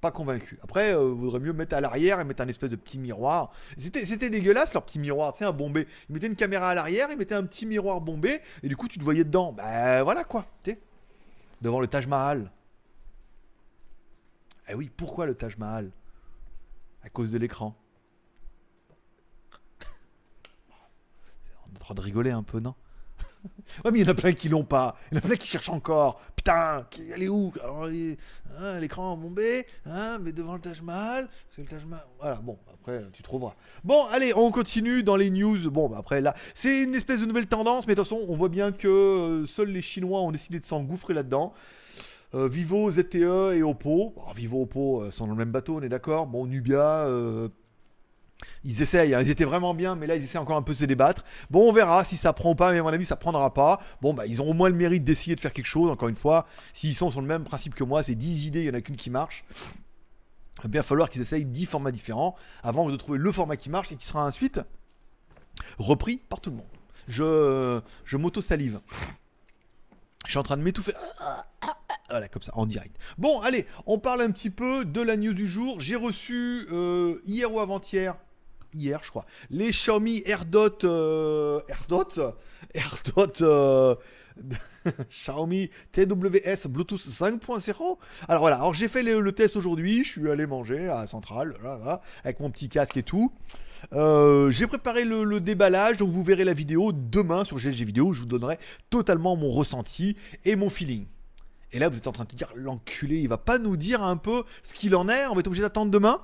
pas 0.00 0.10
convaincu. 0.10 0.58
Après, 0.62 0.94
euh, 0.94 1.12
vaudrait 1.12 1.40
mieux 1.40 1.52
mettre 1.52 1.76
à 1.76 1.80
l'arrière 1.80 2.20
et 2.20 2.24
mettre 2.24 2.42
un 2.42 2.48
espèce 2.48 2.70
de 2.70 2.76
petit 2.76 2.98
miroir. 2.98 3.52
C'était 3.76 4.30
dégueulasse 4.30 4.72
leur 4.72 4.84
petit 4.84 4.98
miroir, 4.98 5.34
c'est 5.36 5.44
un 5.44 5.52
bombé. 5.52 5.86
Ils 6.08 6.14
mettaient 6.14 6.26
une 6.26 6.36
caméra 6.36 6.70
à 6.70 6.74
l'arrière, 6.74 7.08
ils 7.10 7.18
mettaient 7.18 7.34
un 7.34 7.44
petit 7.44 7.66
miroir 7.66 8.00
bombé, 8.00 8.40
et 8.62 8.68
du 8.68 8.76
coup 8.76 8.88
tu 8.88 8.98
te 8.98 9.04
voyais 9.04 9.24
dedans. 9.24 9.52
Bah 9.52 10.02
voilà 10.02 10.24
quoi, 10.24 10.46
tu 10.62 10.74
devant 11.60 11.80
le 11.80 11.86
Taj 11.86 12.06
Mahal. 12.06 12.50
Eh 14.68 14.74
oui, 14.74 14.90
pourquoi 14.96 15.26
le 15.26 15.34
Taj 15.34 15.58
Mahal? 15.58 15.90
À 17.02 17.08
cause 17.08 17.30
de 17.32 17.38
l'écran. 17.38 17.76
On 21.66 21.72
est 21.72 21.76
en 21.76 21.78
train 21.78 21.94
de 21.94 22.00
rigoler 22.00 22.30
un 22.30 22.42
peu, 22.42 22.60
non? 22.60 22.74
Ouais, 23.84 23.90
mais 23.90 24.00
il 24.00 24.06
y 24.06 24.08
en 24.08 24.12
a 24.12 24.14
plein 24.14 24.32
qui 24.32 24.48
l'ont 24.48 24.64
pas. 24.64 24.96
Il 25.10 25.14
y 25.14 25.16
en 25.18 25.24
a 25.24 25.26
plein 25.26 25.36
qui 25.36 25.46
cherchent 25.46 25.68
encore. 25.68 26.20
Putain, 26.36 26.86
elle 27.14 27.22
est 27.22 27.28
où? 27.28 27.52
Hein, 27.64 28.78
L'écran 28.78 29.16
bombé, 29.16 29.66
hein, 29.86 30.18
mais 30.20 30.32
devant 30.32 30.54
le 30.54 30.60
Taj 30.60 30.82
Mahal. 30.82 31.28
C'est 31.48 31.62
le 31.62 31.68
Taj 31.68 31.84
Mahal. 31.84 32.06
Voilà, 32.18 32.36
bon, 32.36 32.58
après, 32.72 33.02
tu 33.12 33.22
trouveras. 33.22 33.54
Bon, 33.84 34.06
allez, 34.06 34.34
on 34.34 34.50
continue 34.50 35.02
dans 35.02 35.16
les 35.16 35.30
news. 35.30 35.70
Bon, 35.70 35.88
bah, 35.88 35.98
après, 35.98 36.20
là, 36.20 36.34
c'est 36.54 36.82
une 36.82 36.94
espèce 36.94 37.20
de 37.20 37.26
nouvelle 37.26 37.46
tendance, 37.46 37.86
mais 37.86 37.94
de 37.94 38.00
toute 38.00 38.08
façon, 38.08 38.24
on 38.28 38.36
voit 38.36 38.48
bien 38.48 38.72
que 38.72 38.88
euh, 38.88 39.46
seuls 39.46 39.70
les 39.70 39.82
Chinois 39.82 40.20
ont 40.20 40.32
décidé 40.32 40.60
de 40.60 40.66
s'engouffrer 40.66 41.14
là-dedans. 41.14 41.54
Euh, 42.34 42.48
Vivo, 42.48 42.90
ZTE 42.90 43.54
et 43.54 43.62
Oppo. 43.62 44.14
Vivo, 44.34 44.62
Oppo 44.62 45.02
euh, 45.02 45.10
sont 45.10 45.26
dans 45.26 45.32
le 45.32 45.38
même 45.38 45.52
bateau, 45.52 45.76
on 45.78 45.82
est 45.82 45.88
d'accord. 45.88 46.26
Bon, 46.26 46.46
Nubia, 46.46 47.08
ils 48.64 48.82
essayent, 48.82 49.14
hein. 49.14 49.20
ils 49.22 49.30
étaient 49.30 49.44
vraiment 49.44 49.74
bien, 49.74 49.96
mais 49.96 50.06
là 50.06 50.16
ils 50.16 50.24
essaient 50.24 50.38
encore 50.38 50.56
un 50.56 50.62
peu 50.62 50.72
de 50.72 50.78
se 50.78 50.84
débattre. 50.84 51.24
Bon, 51.50 51.68
on 51.68 51.72
verra 51.72 52.04
si 52.04 52.16
ça 52.16 52.32
prend 52.32 52.54
pas, 52.54 52.72
mais 52.72 52.78
à 52.78 52.82
mon 52.82 52.88
avis 52.88 53.04
ça 53.04 53.16
prendra 53.16 53.52
pas. 53.52 53.80
Bon, 54.00 54.14
bah 54.14 54.26
ils 54.26 54.40
ont 54.42 54.48
au 54.48 54.52
moins 54.52 54.68
le 54.68 54.74
mérite 54.74 55.04
d'essayer 55.04 55.36
de 55.36 55.40
faire 55.40 55.52
quelque 55.52 55.66
chose, 55.66 55.90
encore 55.90 56.08
une 56.08 56.16
fois. 56.16 56.46
S'ils 56.72 56.94
sont 56.94 57.10
sur 57.10 57.20
le 57.20 57.26
même 57.26 57.44
principe 57.44 57.74
que 57.74 57.84
moi, 57.84 58.02
c'est 58.02 58.14
10 58.14 58.46
idées, 58.46 58.60
il 58.60 58.66
y 58.66 58.70
en 58.70 58.74
a 58.74 58.80
qu'une 58.80 58.96
qui 58.96 59.10
marche. 59.10 59.44
Il 60.58 60.62
va 60.64 60.68
bien 60.68 60.82
falloir 60.82 61.08
qu'ils 61.08 61.22
essayent 61.22 61.46
10 61.46 61.66
formats 61.66 61.90
différents 61.90 62.36
avant 62.62 62.88
de 62.90 62.96
trouver 62.96 63.18
le 63.18 63.32
format 63.32 63.56
qui 63.56 63.70
marche 63.70 63.92
et 63.92 63.96
qui 63.96 64.06
sera 64.06 64.26
ensuite 64.26 64.60
repris 65.78 66.18
par 66.28 66.40
tout 66.40 66.50
le 66.50 66.56
monde. 66.56 66.66
Je, 67.08 67.80
je 68.04 68.16
m'auto-salive. 68.16 68.80
Je 70.26 70.30
suis 70.30 70.38
en 70.38 70.42
train 70.42 70.56
de 70.56 70.62
m'étouffer. 70.62 70.92
Voilà, 72.10 72.28
comme 72.28 72.42
ça, 72.42 72.52
en 72.56 72.66
direct. 72.66 72.96
Bon, 73.18 73.40
allez, 73.40 73.66
on 73.86 73.98
parle 73.98 74.22
un 74.22 74.32
petit 74.32 74.50
peu 74.50 74.84
de 74.84 75.00
la 75.00 75.16
news 75.16 75.32
du 75.32 75.48
jour. 75.48 75.80
J'ai 75.80 75.94
reçu 75.94 76.66
euh, 76.72 77.20
hier 77.24 77.52
ou 77.52 77.60
avant-hier, 77.60 78.16
hier, 78.74 79.00
je 79.04 79.10
crois. 79.10 79.26
Les 79.48 79.70
Xiaomi 79.70 80.22
AirDot, 80.26 80.84
euh, 80.84 81.60
AirDot, 81.68 82.34
AirDot, 82.74 83.42
euh, 83.42 83.94
Xiaomi 85.08 85.70
TWS 85.92 86.66
Bluetooth 86.68 87.00
5.0. 87.00 87.98
Alors 88.28 88.40
voilà, 88.40 88.56
alors 88.56 88.74
j'ai 88.74 88.88
fait 88.88 89.04
le, 89.04 89.30
test 89.30 89.54
aujourd'hui, 89.54 90.02
je 90.02 90.10
suis 90.10 90.30
allé 90.30 90.46
manger 90.46 90.88
à 90.88 91.06
Centrale, 91.06 91.54
avec 92.24 92.40
mon 92.40 92.50
petit 92.50 92.68
casque 92.68 92.96
et 92.96 93.04
tout. 93.04 93.30
J'ai 93.92 94.66
préparé 94.66 95.04
le, 95.04 95.40
déballage, 95.40 95.98
donc 95.98 96.10
vous 96.10 96.24
verrez 96.24 96.44
la 96.44 96.54
vidéo 96.54 96.90
demain 96.90 97.44
sur 97.44 97.58
GLG 97.58 97.84
Vidéo, 97.84 98.12
je 98.12 98.20
vous 98.20 98.26
donnerai 98.26 98.58
totalement 98.88 99.36
mon 99.36 99.50
ressenti 99.50 100.16
et 100.44 100.56
mon 100.56 100.70
feeling. 100.70 101.06
Et 101.72 101.78
là, 101.78 101.88
vous 101.88 101.96
êtes 101.96 102.06
en 102.06 102.12
train 102.12 102.24
de 102.24 102.34
dire, 102.34 102.48
l'enculé, 102.54 103.18
il 103.20 103.28
va 103.28 103.38
pas 103.38 103.58
nous 103.58 103.76
dire 103.76 104.02
un 104.02 104.16
peu 104.16 104.44
ce 104.62 104.74
qu'il 104.74 104.94
en 104.96 105.08
est, 105.08 105.26
on 105.26 105.34
va 105.34 105.40
être 105.40 105.46
obligé 105.46 105.62
d'attendre 105.62 105.90
demain? 105.90 106.20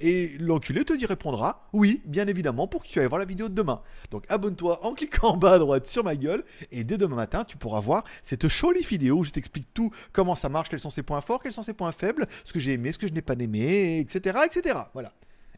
Et 0.00 0.36
l'enculé 0.38 0.84
te 0.84 0.92
dit 0.92 1.06
répondra 1.06 1.68
oui, 1.72 2.02
bien 2.04 2.28
évidemment, 2.28 2.68
pour 2.68 2.82
que 2.82 2.88
tu 2.88 3.00
ailles 3.00 3.08
voir 3.08 3.18
la 3.18 3.24
vidéo 3.24 3.48
de 3.48 3.54
demain. 3.54 3.82
Donc 4.10 4.24
abonne-toi 4.28 4.84
en 4.84 4.94
cliquant 4.94 5.30
en 5.30 5.36
bas 5.36 5.54
à 5.54 5.58
droite 5.58 5.86
sur 5.86 6.04
ma 6.04 6.14
gueule. 6.14 6.44
Et 6.70 6.84
dès 6.84 6.98
demain 6.98 7.16
matin, 7.16 7.44
tu 7.44 7.56
pourras 7.56 7.80
voir 7.80 8.04
cette 8.22 8.48
jolie 8.48 8.82
vidéo 8.82 9.18
où 9.18 9.24
je 9.24 9.30
t'explique 9.30 9.72
tout, 9.74 9.90
comment 10.12 10.36
ça 10.36 10.48
marche, 10.48 10.68
quels 10.68 10.80
sont 10.80 10.90
ses 10.90 11.02
points 11.02 11.20
forts, 11.20 11.42
quels 11.42 11.52
sont 11.52 11.64
ses 11.64 11.74
points 11.74 11.92
faibles, 11.92 12.26
ce 12.44 12.52
que 12.52 12.60
j'ai 12.60 12.72
aimé, 12.72 12.92
ce 12.92 12.98
que 12.98 13.08
je 13.08 13.12
n'ai 13.12 13.22
pas 13.22 13.34
aimé, 13.38 13.98
etc. 13.98 14.38
etc. 14.46 14.78
Voilà. 14.92 15.12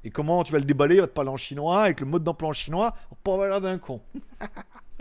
Et 0.04 0.10
comment 0.10 0.42
tu 0.44 0.52
vas 0.52 0.58
le 0.58 0.64
déballer, 0.64 0.94
il 0.94 1.00
va 1.02 1.06
te 1.06 1.12
parler 1.12 1.30
en 1.30 1.36
chinois, 1.36 1.82
avec 1.82 2.00
le 2.00 2.06
mode 2.06 2.24
d'emploi 2.24 2.48
en 2.48 2.54
chinois, 2.54 2.94
pour 3.08 3.18
pas 3.18 3.46
l'air 3.46 3.60
d'un 3.60 3.76
con. 3.76 4.00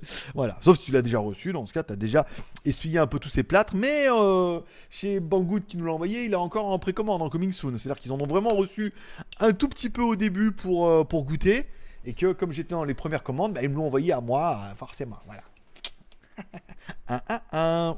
Voilà, 0.36 0.58
sauf 0.62 0.78
si 0.78 0.86
tu 0.86 0.92
l'as 0.92 1.02
déjà 1.02 1.20
reçu, 1.20 1.54
dans 1.54 1.66
ce 1.66 1.74
cas, 1.74 1.84
tu 1.84 1.94
as 1.94 1.96
déjà 1.96 2.26
essuyé 2.66 3.00
un 3.00 3.08
peu 3.08 3.20
tous 3.20 3.30
ces 3.30 3.44
plâtres, 3.44 3.76
mais 3.76 4.08
euh, 4.10 4.60
chez 4.90 5.20
Banggood 5.20 5.66
qui 5.66 5.78
nous 5.78 5.86
l'a 5.86 5.94
envoyé, 5.94 6.26
il 6.26 6.34
est 6.34 6.36
encore 6.36 6.68
en 6.68 6.80
précommande, 6.80 7.22
en 7.22 7.30
coming 7.30 7.52
soon. 7.52 7.78
C'est-à-dire 7.78 8.00
qu'ils 8.02 8.12
en 8.12 8.20
ont 8.20 8.28
vraiment 8.28 8.50
reçu 8.50 8.94
un 9.40 9.52
tout 9.52 9.70
petit 9.70 9.90
peu 9.90 10.02
au 10.02 10.16
début 10.16 10.52
pour, 10.52 10.88
euh, 10.88 11.04
goûter, 11.04 11.66
et 12.06 12.14
que 12.14 12.32
comme 12.32 12.52
j'étais 12.52 12.72
dans 12.72 12.84
les 12.84 12.94
premières 12.94 13.24
commandes, 13.24 13.54
bah, 13.54 13.62
ils 13.62 13.70
me 13.70 13.76
l'ont 13.76 13.88
envoyé 13.88 14.14
à 14.14 14.22
moi, 14.22 14.60
euh, 14.64 14.76
forcément. 14.76 15.20
Voilà. 15.26 15.42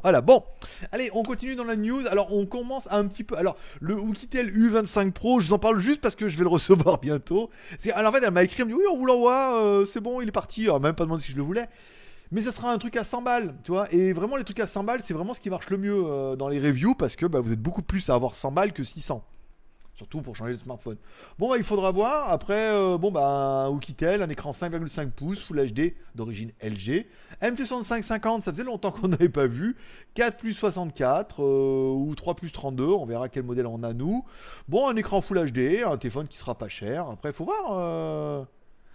Voilà, 0.04 0.22
bon. 0.22 0.44
Allez, 0.92 1.10
on 1.14 1.24
continue 1.24 1.56
dans 1.56 1.64
la 1.64 1.76
news. 1.76 2.08
Alors, 2.08 2.34
on 2.34 2.46
commence 2.46 2.88
un 2.92 3.06
petit 3.08 3.24
peu. 3.24 3.38
Alors, 3.38 3.56
le 3.80 3.96
Oukitel 3.96 4.50
U25 4.50 5.12
Pro, 5.12 5.40
je 5.40 5.48
vous 5.48 5.54
en 5.54 5.60
parle 5.60 5.80
juste 5.80 6.02
parce 6.02 6.16
que 6.16 6.28
je 6.28 6.38
vais 6.38 6.44
le 6.44 6.50
recevoir 6.50 7.00
bientôt. 7.00 7.50
Alors, 7.94 8.12
en 8.12 8.14
fait, 8.16 8.24
elle 8.24 8.32
m'a 8.32 8.44
écrit, 8.44 8.62
elle 8.62 8.70
me 8.70 8.74
dit 8.74 8.78
Oui, 8.78 8.86
on 8.92 8.98
vous 8.98 9.06
l'envoie, 9.06 9.62
euh, 9.62 9.86
c'est 9.86 10.02
bon, 10.02 10.22
il 10.22 10.28
est 10.28 10.32
parti. 10.32 10.66
Alors, 10.66 10.80
même 10.80 10.96
pas 10.96 11.04
demandé 11.04 11.24
si 11.24 11.32
je 11.32 11.38
le 11.38 11.44
voulais. 11.44 11.68
Mais 12.32 12.42
ça 12.42 12.54
sera 12.54 12.72
un 12.72 12.78
truc 12.78 12.96
à 12.96 13.04
100 13.04 13.22
balles, 13.24 13.56
tu 13.64 13.72
vois. 13.72 13.94
Et 13.94 14.14
vraiment, 14.14 14.38
les 14.38 14.46
trucs 14.46 14.62
à 14.62 14.68
100 14.68 14.86
balles, 14.86 15.02
c'est 15.04 15.14
vraiment 15.14 15.34
ce 15.34 15.42
qui 15.42 15.50
marche 15.50 15.70
le 15.70 15.78
mieux 15.78 16.04
euh, 16.06 16.36
dans 16.38 16.48
les 16.48 16.60
reviews 16.60 16.96
parce 16.96 17.18
que 17.18 17.26
bah, 17.26 17.42
vous 17.42 17.52
êtes 17.52 17.62
beaucoup 17.62 17.82
plus 17.82 18.10
à 18.10 18.16
avoir 18.16 18.36
100 18.36 18.54
balles 18.54 18.72
que 18.72 18.84
600. 18.84 19.22
Surtout 20.02 20.22
pour 20.22 20.36
changer 20.36 20.56
de 20.56 20.60
smartphone. 20.64 20.98
Bon, 21.38 21.48
bah, 21.48 21.58
il 21.58 21.64
faudra 21.64 21.92
voir. 21.92 22.32
Après, 22.32 22.72
euh, 22.72 22.98
bon, 22.98 23.12
bah, 23.12 23.70
Oukitel, 23.70 24.24
un 24.24 24.30
écran 24.30 24.50
5,5 24.50 25.12
pouces, 25.12 25.44
Full 25.44 25.64
HD 25.72 25.94
d'origine 26.16 26.52
LG. 26.60 27.06
MT6550, 27.40 28.42
ça 28.42 28.52
faisait 28.52 28.64
longtemps 28.64 28.90
qu'on 28.90 29.10
n'avait 29.10 29.30
pas 29.30 29.46
vu. 29.46 29.78
4 30.16 30.38
plus 30.38 30.56
64 30.56 31.44
euh, 31.44 31.92
ou 31.94 32.16
3 32.16 32.34
plus 32.34 32.52
32, 32.52 32.84
on 32.84 33.06
verra 33.06 33.30
quel 33.30 33.44
modèle 33.44 33.68
on 33.68 33.84
a 33.84 33.94
nous. 33.94 34.26
Bon, 34.68 34.90
un 34.90 34.96
écran 34.96 35.22
Full 35.22 35.52
HD, 35.52 35.84
un 35.86 35.98
téléphone 35.98 36.28
qui 36.28 36.40
sera 36.40 36.58
pas 36.58 36.68
cher. 36.68 37.08
Après, 37.08 37.30
il 37.30 37.34
faut 37.34 37.46
voir. 37.46 37.68
Euh, 37.70 38.44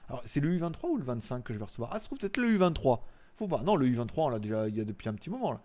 alors, 0.08 0.22
c'est 0.25 0.40
le 0.40 0.58
U23 0.58 0.88
ou 0.88 0.96
le 0.96 1.04
25 1.04 1.44
que 1.44 1.52
je 1.52 1.58
vais 1.60 1.66
recevoir? 1.66 1.90
Ah, 1.92 1.98
ça 1.98 2.00
se 2.00 2.06
trouve 2.06 2.18
peut-être 2.18 2.38
le 2.38 2.48
U23. 2.48 2.98
Faut 3.38 3.47
voir. 3.47 3.64
Non, 3.64 3.76
le 3.76 3.87
U23, 3.87 4.09
on 4.16 4.28
l'a 4.28 4.38
déjà 4.38 4.69
il 4.69 4.76
y 4.76 4.81
a 4.81 4.85
depuis 4.85 5.09
un 5.09 5.14
petit 5.14 5.31
moment. 5.31 5.52
Là. 5.52 5.61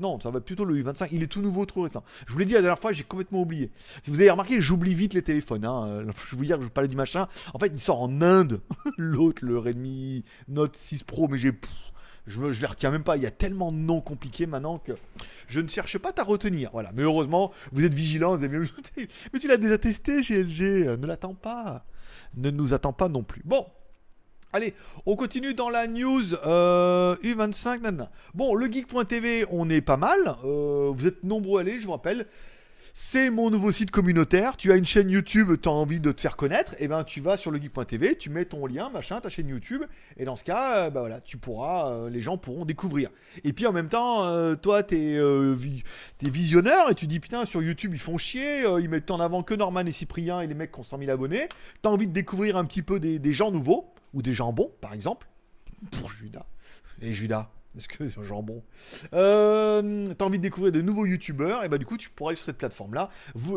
Non, 0.00 0.20
ça 0.20 0.30
va 0.30 0.40
plutôt 0.40 0.64
le 0.64 0.82
U25. 0.82 1.08
Il 1.12 1.22
est 1.22 1.26
tout 1.26 1.40
nouveau, 1.40 1.64
trop 1.66 1.82
récent. 1.82 2.04
Je 2.26 2.32
vous 2.32 2.38
l'ai 2.38 2.44
dit 2.44 2.54
la 2.54 2.60
dernière 2.60 2.78
fois, 2.78 2.92
j'ai 2.92 3.04
complètement 3.04 3.40
oublié. 3.40 3.70
Si 4.02 4.10
vous 4.10 4.20
avez 4.20 4.30
remarqué, 4.30 4.60
j'oublie 4.60 4.94
vite 4.94 5.14
les 5.14 5.22
téléphones. 5.22 5.64
Hein. 5.64 6.06
Je 6.30 6.36
vous 6.36 6.44
dire 6.44 6.58
que 6.58 6.64
je 6.64 6.68
parlais 6.68 6.88
du 6.88 6.96
machin. 6.96 7.26
En 7.54 7.58
fait, 7.58 7.68
il 7.68 7.80
sort 7.80 8.02
en 8.02 8.20
Inde. 8.20 8.60
L'autre, 8.98 9.44
le 9.44 9.58
Redmi 9.58 10.24
Note 10.48 10.76
6 10.76 11.04
Pro, 11.04 11.28
mais 11.28 11.38
j'ai. 11.38 11.52
Je, 12.26 12.40
ne 12.40 12.50
les 12.50 12.66
retiens 12.66 12.90
même 12.90 13.04
pas. 13.04 13.16
Il 13.16 13.22
y 13.22 13.26
a 13.26 13.30
tellement 13.30 13.72
de 13.72 13.78
noms 13.78 14.02
compliqués 14.02 14.46
maintenant 14.46 14.78
que 14.78 14.92
je 15.48 15.60
ne 15.60 15.68
cherche 15.68 15.96
pas 15.98 16.12
à 16.16 16.24
retenir. 16.24 16.70
Voilà. 16.72 16.90
Mais 16.94 17.02
heureusement, 17.02 17.52
vous 17.72 17.84
êtes 17.84 17.94
vigilants. 17.94 18.36
Vous 18.36 18.44
avez. 18.44 18.58
Mais 19.32 19.38
tu 19.38 19.48
l'as 19.48 19.56
déjà 19.56 19.78
testé, 19.78 20.20
GLG. 20.20 20.98
Ne 20.98 21.06
l'attends 21.06 21.34
pas. 21.34 21.86
Ne 22.36 22.50
nous 22.50 22.74
attends 22.74 22.92
pas 22.92 23.08
non 23.08 23.22
plus. 23.22 23.42
Bon. 23.44 23.66
Allez, 24.54 24.72
on 25.04 25.14
continue 25.14 25.52
dans 25.52 25.68
la 25.68 25.86
news 25.86 26.32
euh, 26.46 27.14
U25. 27.16 27.80
Bon, 28.32 28.54
le 28.54 28.66
geek.tv, 28.72 29.44
on 29.50 29.68
est 29.68 29.82
pas 29.82 29.98
mal. 29.98 30.18
Euh, 30.42 30.90
vous 30.90 31.06
êtes 31.06 31.22
nombreux 31.22 31.58
à 31.58 31.60
aller, 31.60 31.78
je 31.78 31.84
vous 31.84 31.92
rappelle. 31.92 32.24
C'est 32.94 33.28
mon 33.28 33.50
nouveau 33.50 33.72
site 33.72 33.90
communautaire. 33.90 34.56
Tu 34.56 34.72
as 34.72 34.76
une 34.76 34.86
chaîne 34.86 35.10
YouTube, 35.10 35.52
tu 35.60 35.68
as 35.68 35.72
envie 35.72 36.00
de 36.00 36.12
te 36.12 36.22
faire 36.22 36.34
connaître, 36.34 36.72
et 36.74 36.84
eh 36.84 36.88
ben 36.88 37.04
tu 37.04 37.20
vas 37.20 37.36
sur 37.36 37.50
le 37.50 37.60
geek.tv, 37.60 38.16
tu 38.16 38.30
mets 38.30 38.46
ton 38.46 38.64
lien, 38.64 38.88
machin, 38.88 39.20
ta 39.20 39.28
chaîne 39.28 39.48
YouTube, 39.48 39.82
et 40.16 40.24
dans 40.24 40.34
ce 40.34 40.44
cas, 40.44 40.76
euh, 40.78 40.90
bah 40.90 41.00
voilà, 41.00 41.20
tu 41.20 41.36
pourras, 41.36 42.08
les 42.08 42.22
gens 42.22 42.38
pourront 42.38 42.64
découvrir. 42.64 43.10
Et 43.44 43.52
puis 43.52 43.66
en 43.66 43.72
même 43.72 43.90
temps, 43.90 44.56
toi, 44.56 44.82
tu 44.82 44.96
es, 44.96 46.30
visionneur, 46.30 46.90
et 46.90 46.94
tu 46.94 47.06
dis 47.06 47.20
putain, 47.20 47.44
sur 47.44 47.62
YouTube, 47.62 47.92
ils 47.92 48.00
font 48.00 48.16
chier, 48.16 48.62
ils 48.80 48.88
mettent 48.88 49.10
en 49.10 49.20
avant 49.20 49.42
que 49.42 49.52
Norman 49.52 49.84
et 49.84 49.92
Cyprien 49.92 50.40
et 50.40 50.46
les 50.46 50.54
mecs 50.54 50.72
qui 50.72 50.80
ont 50.80 50.84
100 50.84 51.00
000 51.00 51.10
abonnés. 51.10 51.48
Tu 51.82 51.88
as 51.88 51.92
envie 51.92 52.08
de 52.08 52.14
découvrir 52.14 52.56
un 52.56 52.64
petit 52.64 52.82
peu 52.82 52.98
des 52.98 53.32
gens 53.34 53.50
nouveaux 53.50 53.92
ou 54.14 54.22
des 54.22 54.34
jambons, 54.34 54.72
par 54.80 54.94
exemple, 54.94 55.28
pour 55.90 56.10
Judas. 56.10 56.46
Et 57.00 57.14
Judas, 57.14 57.50
est-ce 57.76 57.86
que 57.86 58.08
c'est 58.08 58.18
un 58.18 58.22
jambon 58.22 58.62
euh, 59.12 60.06
T'as 60.16 60.24
envie 60.24 60.38
de 60.38 60.42
découvrir 60.42 60.72
de 60.72 60.80
nouveaux 60.80 61.04
youtubeurs 61.04 61.64
Et 61.64 61.68
bah 61.68 61.76
du 61.76 61.84
coup 61.84 61.98
tu 61.98 62.08
pourras 62.08 62.30
aller 62.30 62.36
sur 62.36 62.46
cette 62.46 62.56
plateforme 62.56 62.94
là. 62.94 63.10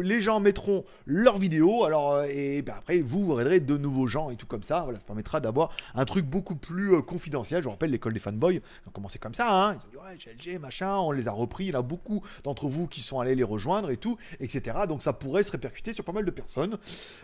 les 0.03 0.19
gens 0.19 0.39
mettront 0.39 0.83
leurs 1.05 1.37
vidéos. 1.37 1.85
Alors 1.85 2.13
euh, 2.13 2.25
et 2.29 2.61
bah, 2.61 2.75
après 2.77 2.99
vous 2.99 3.25
vous 3.25 3.37
de 3.37 3.77
nouveaux 3.77 4.07
gens 4.07 4.29
et 4.29 4.35
tout 4.35 4.45
comme 4.45 4.63
ça. 4.63 4.81
Voilà, 4.81 4.99
ça 4.99 5.05
permettra 5.05 5.39
d'avoir 5.39 5.71
un 5.95 6.03
truc 6.03 6.25
beaucoup 6.25 6.55
plus 6.55 6.93
euh, 6.93 7.01
confidentiel. 7.01 7.61
Je 7.61 7.65
vous 7.65 7.71
rappelle 7.71 7.89
l'école 7.89 8.13
des 8.13 8.19
fanboys. 8.19 8.55
Ils 8.55 8.89
ont 8.89 8.91
commencé 8.91 9.17
comme 9.17 9.33
ça. 9.33 9.47
Hein. 9.49 9.73
Ils 9.73 9.97
ont 9.97 10.03
dit 10.03 10.09
ouais 10.09 10.17
GLG 10.17 10.59
machin. 10.59 10.97
On 10.97 11.11
les 11.11 11.29
a 11.29 11.31
repris. 11.31 11.65
Il 11.65 11.73
y 11.73 11.75
a 11.75 11.81
beaucoup 11.81 12.21
d'entre 12.43 12.67
vous 12.67 12.87
qui 12.87 12.99
sont 13.01 13.19
allés 13.21 13.35
les 13.35 13.43
rejoindre 13.43 13.91
et 13.91 13.97
tout, 13.97 14.17
etc. 14.41 14.79
Donc 14.89 15.03
ça 15.03 15.13
pourrait 15.13 15.43
se 15.43 15.51
répercuter 15.51 15.93
sur 15.93 16.03
pas 16.03 16.11
mal 16.11 16.25
de 16.25 16.31
personnes. 16.31 16.77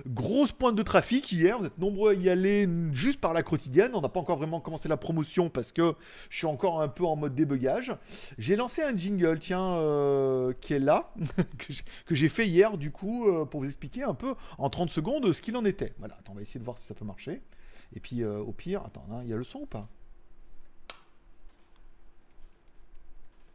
Grosse 0.08 0.53
pointe 0.53 0.75
de 0.75 0.84
trafic 0.84 1.29
hier. 1.32 1.60
Vous 1.60 1.65
êtes 1.65 1.77
nombreux 1.77 2.12
à 2.12 2.13
y 2.13 2.29
aller 2.29 2.67
juste 2.94 3.20
par 3.20 3.34
la 3.34 3.44
quotidienne. 3.44 3.91
On 3.94 4.01
n'a 4.01 4.10
pas 4.10 4.22
encore 4.22 4.38
vraiment 4.38 4.62
commencé 4.62 4.88
la 4.88 4.98
promotion 4.98 5.50
parce 5.50 5.74
que 5.74 5.94
je 6.29 6.38
suis 6.38 6.48
encore 6.48 6.76
un 6.81 6.88
peu 6.88 7.05
en 7.05 7.15
mode 7.15 7.36
débugage. 7.36 7.96
J'ai 8.38 8.55
lancé 8.55 8.81
un 8.84 8.96
jingle, 8.96 9.39
tiens, 9.39 9.77
euh, 9.77 10.53
qui 10.62 10.74
est 10.74 10.79
là, 10.79 11.13
que 12.05 12.15
j'ai 12.15 12.29
fait 12.29 12.48
hier, 12.48 12.77
du 12.77 12.91
coup, 12.91 13.27
euh, 13.27 13.46
pour 13.46 13.62
vous 13.62 13.67
expliquer 13.67 14.03
un 14.03 14.13
peu 14.13 14.36
en 14.57 14.69
30 14.69 14.89
secondes 14.89 15.31
ce 15.31 15.41
qu'il 15.41 15.55
en 15.57 15.65
était. 15.65 15.93
Voilà, 16.00 16.15
attends, 16.19 16.34
on 16.34 16.36
va 16.36 16.41
essayer 16.41 16.60
de 16.60 16.65
voir 16.65 16.77
si 16.77 16.86
ça 16.86 16.93
peut 16.93 17.05
marcher. 17.05 17.41
Et 17.96 18.00
puis, 18.00 18.24
euh, 18.24 18.39
au 18.39 18.51
pire, 18.51 18.84
attends, 18.86 19.05
hein, 19.12 19.22
il 19.24 19.29
y 19.29 19.34
a 19.34 19.38
le 19.38 19.43
son 19.43 19.60
ou 19.60 19.65
pas? 19.65 19.89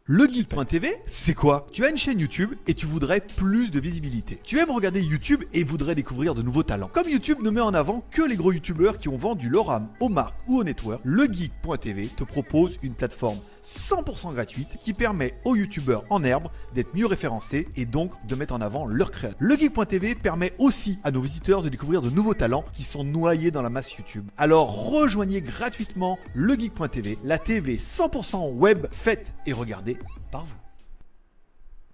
Le 0.05 0.27
geek.tv, 0.27 0.97
c'est 1.07 1.33
quoi? 1.33 1.69
Tu 1.71 1.85
as 1.85 1.89
une 1.89 1.97
chaîne 1.97 2.19
YouTube 2.19 2.55
et 2.67 2.75
tu 2.75 2.87
voudrais 2.87 3.21
plus 3.21 3.71
de 3.71 3.79
visibilité. 3.79 4.41
Tu 4.43 4.59
aimes 4.59 4.73
regarder 4.73 5.01
YouTube 5.01 5.45
et 5.55 5.63
voudrais 5.63 5.95
découvrir 5.95 6.35
de 6.35 6.43
nouveaux 6.43 6.65
talents. 6.65 6.91
Comme 6.93 7.09
YouTube 7.09 7.39
ne 7.41 7.51
met 7.51 7.61
en 7.61 7.73
avant 7.73 8.05
que 8.11 8.23
les 8.23 8.35
gros 8.35 8.51
YouTubeurs 8.51 8.99
qui 8.99 9.09
ont 9.09 9.17
vendu 9.17 9.49
leur 9.49 9.71
âme 9.71 9.89
aux 10.01 10.09
marques 10.09 10.35
ou 10.49 10.59
aux 10.59 10.65
networks, 10.65 11.03
le 11.05 11.33
geek.tv 11.33 12.09
te 12.17 12.25
propose 12.25 12.81
une 12.83 12.95
plateforme 12.95 13.39
100% 13.65 14.35
gratuite 14.35 14.79
qui 14.83 14.93
permet 14.93 15.35
aux 15.45 15.57
youtubeurs 15.57 16.05
en 16.11 16.25
herbe 16.25 16.49
d'être 16.75 16.95
mieux 16.95 17.07
référencés 17.07 17.69
et 17.77 17.87
donc 17.87 18.13
de 18.27 18.35
mettre 18.35 18.55
en 18.55 18.61
avant 18.61 18.87
leur 18.87 19.11
création. 19.11 19.37
Le 19.41 19.57
Geek.tv 19.57 20.15
permet 20.15 20.53
aussi 20.59 20.99
à 21.05 21.11
nos 21.11 21.21
visiteurs 21.21 21.63
de 21.63 21.69
découvrir 21.69 22.03
de 22.03 22.11
nouveaux 22.11 22.35
talents 22.35 22.65
qui 22.73 22.83
sont 22.83 23.05
noyés 23.05 23.51
dans 23.51 23.63
la 23.63 23.71
masse 23.71 23.93
YouTube. 23.95 24.29
Alors 24.37 24.91
rejoignez 24.91 25.41
gratuitement 25.41 26.19
le 26.35 26.55
Geek.tv, 26.55 27.19
la 27.25 27.39
TV 27.39 27.77
100% 27.77 28.53
web 28.55 28.87
faite 28.93 29.33
et 29.47 29.53
regardée 29.53 29.99
par 30.31 30.45
vous. 30.45 30.57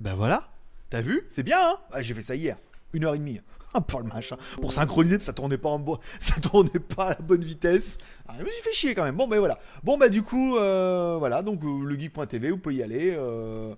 Ben 0.01 0.15
voilà, 0.15 0.49
t'as 0.91 1.03
vu 1.03 1.27
C'est 1.31 1.43
bien, 1.43 1.59
hein? 1.61 1.77
Ah, 1.93 2.03
J'ai 2.03 2.15
fait 2.15 2.23
ça 2.23 2.35
hier, 2.37 2.57
une 2.93 3.05
heure 3.05 3.15
et 3.15 3.19
demie. 3.19 3.41
Pour 3.87 4.01
le 4.01 4.07
machin, 4.07 4.37
pour 4.61 4.73
synchroniser, 4.73 5.21
ça 5.21 5.33
tournait 5.33 5.59
pas 5.59 5.69
en 5.69 5.79
bois, 5.79 6.01
ça 6.21 6.41
tournait 6.41 6.71
pas 6.79 7.07
à 7.07 7.09
la 7.11 7.21
bonne 7.21 7.43
vitesse. 7.43 7.99
Ah, 8.27 8.35
je 8.39 8.45
me 8.45 8.49
suis 8.49 8.63
fait 8.63 8.73
chier 8.73 8.95
quand 8.95 9.05
même. 9.05 9.17
Bon, 9.17 9.29
ben 9.29 9.39
voilà. 9.39 9.59
Bon, 9.85 9.99
bah 9.99 10.09
du 10.09 10.23
coup, 10.23 10.57
euh, 10.57 11.17
voilà, 11.19 11.43
donc 11.43 11.63
euh, 11.65 11.85
le 11.85 11.99
geek.tv, 11.99 12.51
vous 12.51 12.59
pouvez 12.59 12.77
y 12.77 12.83
aller. 12.83 13.13
Euh, 13.17 13.75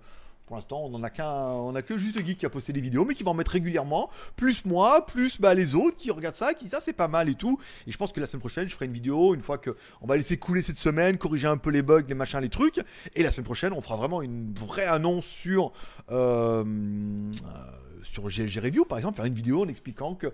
pour 0.47 0.57
l'instant, 0.57 0.83
on 0.93 1.01
a 1.05 1.11
qu'un, 1.11 1.31
on 1.31 1.77
a 1.77 1.83
que 1.83 1.97
juste 1.97 2.19
Geek 2.27 2.39
qui 2.39 2.45
a 2.45 2.51
posté 2.51 2.73
des 2.73 2.81
vidéos, 2.81 3.05
mais 3.05 3.15
qui 3.15 3.23
va 3.23 3.31
en 3.31 3.35
mettre 3.35 3.53
régulièrement. 3.53 4.11
Plus 4.35 4.65
moi, 4.65 5.07
plus 5.07 5.41
bah, 5.41 5.55
les 5.55 5.77
autres 5.77 5.97
qui 5.97 6.11
regardent 6.11 6.35
ça, 6.35 6.55
qui 6.55 6.67
ça 6.67 6.81
c'est 6.81 6.93
pas 6.93 7.07
mal 7.07 7.29
et 7.29 7.37
tout. 7.37 7.61
Et 7.87 7.93
je 7.93 7.97
pense 7.97 8.11
que 8.11 8.19
la 8.19 8.27
semaine 8.27 8.41
prochaine, 8.41 8.69
je 8.69 8.75
ferai 8.75 8.87
une 8.87 8.93
vidéo 8.93 9.33
une 9.33 9.43
fois 9.43 9.59
que 9.59 9.77
on 10.01 10.09
va 10.09 10.17
laisser 10.17 10.39
couler 10.39 10.63
cette 10.63 10.79
semaine, 10.79 11.19
corriger 11.19 11.47
un 11.47 11.57
peu 11.57 11.71
les 11.71 11.83
bugs, 11.83 12.03
les 12.09 12.15
machins, 12.15 12.41
les 12.41 12.49
trucs. 12.49 12.81
Et 13.15 13.23
la 13.23 13.31
semaine 13.31 13.45
prochaine, 13.45 13.73
on 13.73 13.81
fera 13.81 13.95
vraiment 13.95 14.23
une 14.23 14.53
vraie 14.53 14.87
annonce 14.87 15.25
sur 15.25 15.73
sur 18.02 18.28
GLG 18.28 18.59
Review, 18.59 18.85
par 18.85 18.99
exemple, 18.99 19.16
faire 19.16 19.25
une 19.25 19.35
vidéo 19.35 19.64
en 19.64 19.69
expliquant 19.69 20.14
que 20.14 20.33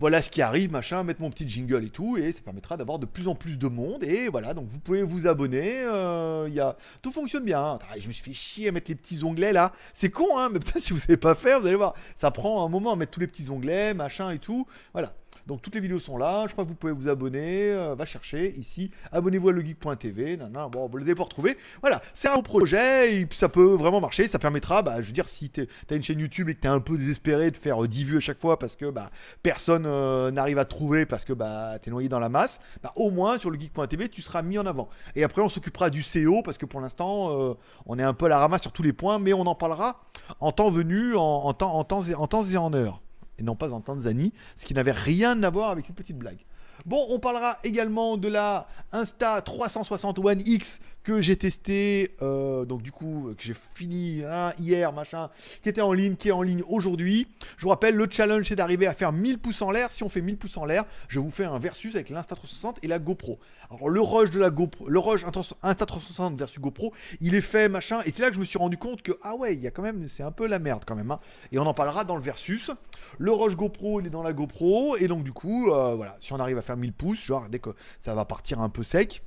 voilà 0.00 0.22
ce 0.22 0.30
qui 0.30 0.40
arrive, 0.40 0.72
machin, 0.72 1.04
mettre 1.04 1.20
mon 1.20 1.30
petit 1.30 1.46
jingle 1.46 1.84
et 1.84 1.90
tout, 1.90 2.16
et 2.16 2.32
ça 2.32 2.40
permettra 2.40 2.78
d'avoir 2.78 2.98
de 2.98 3.04
plus 3.04 3.28
en 3.28 3.34
plus 3.34 3.58
de 3.58 3.68
monde. 3.68 4.02
Et 4.02 4.28
voilà, 4.28 4.54
donc 4.54 4.66
vous 4.68 4.78
pouvez 4.78 5.02
vous 5.02 5.26
abonner. 5.26 5.82
Euh, 5.84 6.48
y. 6.48 6.60
Tout 7.02 7.12
fonctionne 7.12 7.44
bien. 7.44 7.62
Hein. 7.62 7.78
Je 7.98 8.08
me 8.08 8.12
suis 8.12 8.24
fait 8.24 8.32
chier 8.32 8.68
à 8.68 8.72
mettre 8.72 8.90
les 8.90 8.94
petits 8.94 9.22
onglets 9.24 9.52
là. 9.52 9.72
C'est 9.92 10.08
con, 10.08 10.38
hein, 10.38 10.48
mais 10.50 10.58
peut-être 10.58 10.80
si 10.80 10.94
vous 10.94 10.98
savez 10.98 11.18
pas 11.18 11.34
faire, 11.34 11.60
vous 11.60 11.66
allez 11.66 11.76
voir. 11.76 11.94
Ça 12.16 12.30
prend 12.30 12.64
un 12.64 12.68
moment 12.70 12.92
à 12.92 12.96
mettre 12.96 13.12
tous 13.12 13.20
les 13.20 13.26
petits 13.26 13.50
onglets, 13.50 13.92
machin 13.92 14.30
et 14.30 14.38
tout. 14.38 14.66
Voilà. 14.94 15.12
Donc 15.46 15.62
toutes 15.62 15.74
les 15.74 15.80
vidéos 15.80 15.98
sont 15.98 16.16
là. 16.16 16.44
Je 16.46 16.52
crois 16.52 16.64
que 16.64 16.68
vous 16.68 16.74
pouvez 16.74 16.92
vous 16.92 17.08
abonner. 17.08 17.70
Euh, 17.70 17.94
va 17.94 18.06
chercher 18.06 18.54
ici. 18.56 18.90
Abonnez-vous 19.12 19.48
à 19.48 19.52
legeek.tv. 19.52 20.38
Bon, 20.70 20.88
vous 20.88 20.96
les 20.96 21.10
avez 21.10 21.22
retrouver. 21.22 21.56
Voilà, 21.80 22.00
c'est 22.14 22.28
un 22.28 22.40
projet 22.42 23.14
et 23.14 23.28
ça 23.32 23.48
peut 23.48 23.74
vraiment 23.74 24.00
marcher. 24.00 24.26
Ça 24.28 24.38
permettra, 24.38 24.82
bah, 24.82 25.02
je 25.02 25.06
veux 25.06 25.12
dire, 25.12 25.28
si 25.28 25.50
tu 25.50 25.66
as 25.90 25.94
une 25.94 26.02
chaîne 26.02 26.18
YouTube 26.18 26.48
et 26.48 26.54
que 26.54 26.60
tu 26.60 26.66
es 26.66 26.70
un 26.70 26.80
peu 26.80 26.96
désespéré 26.96 27.50
de 27.50 27.56
faire 27.56 27.80
10 27.82 28.02
euh, 28.02 28.06
vues 28.06 28.16
à 28.16 28.20
chaque 28.20 28.40
fois 28.40 28.58
parce 28.58 28.76
que 28.76 28.90
bah, 28.90 29.10
personne 29.42 29.84
euh, 29.86 30.30
n'arrive 30.30 30.58
à 30.58 30.64
trouver 30.64 31.06
parce 31.06 31.24
que 31.24 31.32
bah, 31.32 31.78
tu 31.82 31.88
es 31.88 31.92
noyé 31.92 32.08
dans 32.08 32.20
la 32.20 32.28
masse, 32.28 32.60
bah, 32.82 32.92
au 32.96 33.10
moins 33.10 33.38
sur 33.38 33.50
legeek.tv, 33.50 34.08
tu 34.08 34.22
seras 34.22 34.42
mis 34.42 34.58
en 34.58 34.66
avant. 34.66 34.88
Et 35.14 35.24
après, 35.24 35.42
on 35.42 35.48
s'occupera 35.48 35.90
du 35.90 36.02
SEO 36.02 36.42
parce 36.42 36.58
que 36.58 36.66
pour 36.66 36.80
l'instant, 36.80 37.56
on 37.86 37.98
est 37.98 38.02
un 38.02 38.14
peu 38.14 38.26
à 38.26 38.28
la 38.28 38.38
ramasse 38.38 38.62
sur 38.62 38.72
tous 38.72 38.82
les 38.82 38.92
points, 38.92 39.18
mais 39.18 39.32
on 39.32 39.42
en 39.42 39.54
parlera 39.54 40.00
en 40.38 40.52
temps 40.52 40.70
venu, 40.70 41.16
en, 41.16 41.52
temps, 41.52 41.74
en 41.74 41.84
temps 41.84 42.02
et 42.02 42.56
en 42.56 42.72
heure 42.72 43.00
et 43.40 43.42
non 43.42 43.56
pas 43.56 43.72
en 43.72 43.80
Tanzanie, 43.80 44.32
ce 44.56 44.66
qui 44.66 44.74
n'avait 44.74 44.92
rien 44.92 45.42
à 45.42 45.50
voir 45.50 45.70
avec 45.70 45.86
cette 45.86 45.96
petite 45.96 46.18
blague. 46.18 46.38
Bon, 46.86 47.06
on 47.10 47.18
parlera 47.18 47.58
également 47.64 48.16
de 48.16 48.28
la 48.28 48.66
Insta 48.92 49.40
360 49.42 50.18
One 50.18 50.40
X 50.46 50.80
que 51.02 51.20
j'ai 51.20 51.36
testé, 51.36 52.14
euh, 52.22 52.64
donc 52.64 52.82
du 52.82 52.92
coup, 52.92 53.32
que 53.36 53.42
j'ai 53.42 53.54
fini 53.54 54.22
hein, 54.26 54.52
hier, 54.58 54.92
machin, 54.92 55.30
qui 55.62 55.68
était 55.68 55.80
en 55.80 55.92
ligne, 55.92 56.16
qui 56.16 56.28
est 56.28 56.32
en 56.32 56.42
ligne 56.42 56.62
aujourd'hui. 56.68 57.26
Je 57.56 57.62
vous 57.62 57.70
rappelle, 57.70 57.94
le 57.94 58.06
challenge, 58.10 58.46
c'est 58.48 58.56
d'arriver 58.56 58.86
à 58.86 58.94
faire 58.94 59.12
1000 59.12 59.38
pouces 59.38 59.62
en 59.62 59.70
l'air. 59.70 59.90
Si 59.90 60.02
on 60.02 60.08
fait 60.08 60.20
1000 60.20 60.36
pouces 60.36 60.56
en 60.56 60.64
l'air, 60.64 60.84
je 61.08 61.18
vous 61.18 61.30
fais 61.30 61.44
un 61.44 61.58
versus 61.58 61.94
avec 61.94 62.10
l'Insta360 62.10 62.76
et 62.82 62.88
la 62.88 62.98
GoPro. 62.98 63.38
Alors, 63.70 63.88
le 63.88 64.00
rush 64.00 64.30
de 64.30 64.38
la 64.38 64.50
GoPro, 64.50 64.88
le 64.88 64.98
rush 64.98 65.24
Insta360 65.24 66.36
versus 66.36 66.58
GoPro, 66.58 66.92
il 67.20 67.34
est 67.34 67.40
fait, 67.40 67.68
machin, 67.68 68.00
et 68.04 68.10
c'est 68.10 68.22
là 68.22 68.28
que 68.28 68.34
je 68.34 68.40
me 68.40 68.44
suis 68.44 68.58
rendu 68.58 68.76
compte 68.76 69.02
que, 69.02 69.12
ah 69.22 69.36
ouais, 69.36 69.54
il 69.54 69.60
y 69.60 69.66
a 69.66 69.70
quand 69.70 69.82
même, 69.82 70.06
c'est 70.08 70.22
un 70.22 70.32
peu 70.32 70.46
la 70.46 70.58
merde 70.58 70.82
quand 70.86 70.96
même, 70.96 71.10
hein. 71.10 71.20
Et 71.52 71.58
on 71.58 71.66
en 71.66 71.74
parlera 71.74 72.04
dans 72.04 72.16
le 72.16 72.22
versus. 72.22 72.70
Le 73.18 73.32
rush 73.32 73.56
GoPro, 73.56 74.00
il 74.00 74.06
est 74.06 74.10
dans 74.10 74.22
la 74.22 74.32
GoPro, 74.32 74.96
et 74.96 75.08
donc 75.08 75.24
du 75.24 75.32
coup, 75.32 75.70
euh, 75.70 75.94
voilà, 75.94 76.16
si 76.20 76.32
on 76.32 76.40
arrive 76.40 76.58
à 76.58 76.62
faire 76.62 76.76
1000 76.76 76.92
pouces, 76.92 77.24
genre, 77.24 77.48
dès 77.48 77.58
que 77.58 77.70
ça 78.00 78.14
va 78.14 78.24
partir 78.24 78.60
un 78.60 78.68
peu 78.68 78.82
sec, 78.82 79.22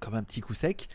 comme 0.00 0.14
un 0.14 0.22
petit 0.22 0.40
coup 0.40 0.54
sec. 0.54 0.88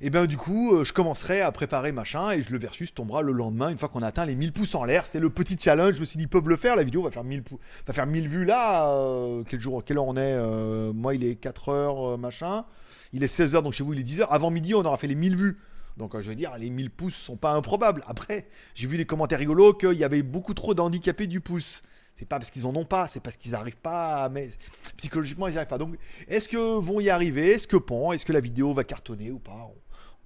Et 0.00 0.10
bien 0.10 0.26
du 0.26 0.36
coup, 0.36 0.74
euh, 0.74 0.84
je 0.84 0.92
commencerai 0.92 1.40
à 1.40 1.50
préparer 1.52 1.92
machin 1.92 2.30
et 2.32 2.42
le 2.50 2.58
versus 2.58 2.92
tombera 2.92 3.22
le 3.22 3.32
lendemain 3.32 3.70
une 3.70 3.78
fois 3.78 3.88
qu'on 3.88 4.02
a 4.02 4.08
atteint 4.08 4.26
les 4.26 4.34
1000 4.34 4.52
pouces 4.52 4.74
en 4.74 4.84
l'air. 4.84 5.06
C'est 5.06 5.20
le 5.20 5.30
petit 5.30 5.56
challenge. 5.58 5.94
Je 5.94 6.00
me 6.00 6.04
suis 6.04 6.16
dit, 6.16 6.24
ils 6.24 6.28
peuvent 6.28 6.48
le 6.48 6.56
faire. 6.56 6.76
La 6.76 6.82
vidéo 6.82 7.02
va 7.02 7.10
faire 7.10 7.24
1000, 7.24 7.42
va 7.86 7.92
faire 7.92 8.06
1000 8.06 8.28
vues 8.28 8.44
là. 8.44 8.90
Euh, 8.90 9.44
quel 9.48 9.60
jour, 9.60 9.84
quelle 9.84 9.98
heure 9.98 10.06
on 10.06 10.16
est 10.16 10.34
euh, 10.34 10.92
Moi, 10.92 11.14
il 11.14 11.24
est 11.24 11.36
4 11.36 11.68
heures 11.68 12.18
machin. 12.18 12.64
Il 13.12 13.22
est 13.22 13.28
16 13.28 13.54
heures, 13.54 13.62
donc 13.62 13.72
chez 13.72 13.84
vous, 13.84 13.92
il 13.92 14.00
est 14.00 14.04
10 14.04 14.22
heures. 14.22 14.32
Avant 14.32 14.50
midi, 14.50 14.74
on 14.74 14.84
aura 14.84 14.96
fait 14.96 15.06
les 15.06 15.14
1000 15.14 15.36
vues. 15.36 15.58
Donc 15.96 16.20
je 16.20 16.28
veux 16.28 16.34
dire, 16.34 16.52
les 16.58 16.70
1000 16.70 16.90
pouces 16.90 17.14
sont 17.14 17.36
pas 17.36 17.52
improbables. 17.52 18.02
Après, 18.08 18.48
j'ai 18.74 18.88
vu 18.88 18.96
des 18.96 19.06
commentaires 19.06 19.38
rigolos 19.38 19.74
qu'il 19.74 19.92
y 19.92 20.02
avait 20.02 20.22
beaucoup 20.22 20.54
trop 20.54 20.74
d'handicapés 20.74 21.28
du 21.28 21.40
pouce. 21.40 21.82
C'est 22.14 22.26
pas 22.26 22.38
parce 22.38 22.50
qu'ils 22.50 22.66
en 22.66 22.74
ont 22.76 22.84
pas, 22.84 23.08
c'est 23.08 23.20
parce 23.20 23.36
qu'ils 23.36 23.52
n'arrivent 23.52 23.76
pas, 23.76 24.28
mais 24.28 24.50
psychologiquement 24.96 25.48
ils 25.48 25.52
n'y 25.52 25.56
arrivent 25.56 25.68
pas. 25.68 25.78
Donc, 25.78 25.96
est-ce 26.28 26.48
que 26.48 26.78
vont 26.78 27.00
y 27.00 27.10
arriver? 27.10 27.50
Est-ce 27.50 27.66
que 27.66 27.76
pont 27.76 28.12
Est-ce 28.12 28.24
que 28.24 28.32
la 28.32 28.40
vidéo 28.40 28.72
va 28.72 28.84
cartonner 28.84 29.30
ou 29.30 29.38
pas? 29.38 29.70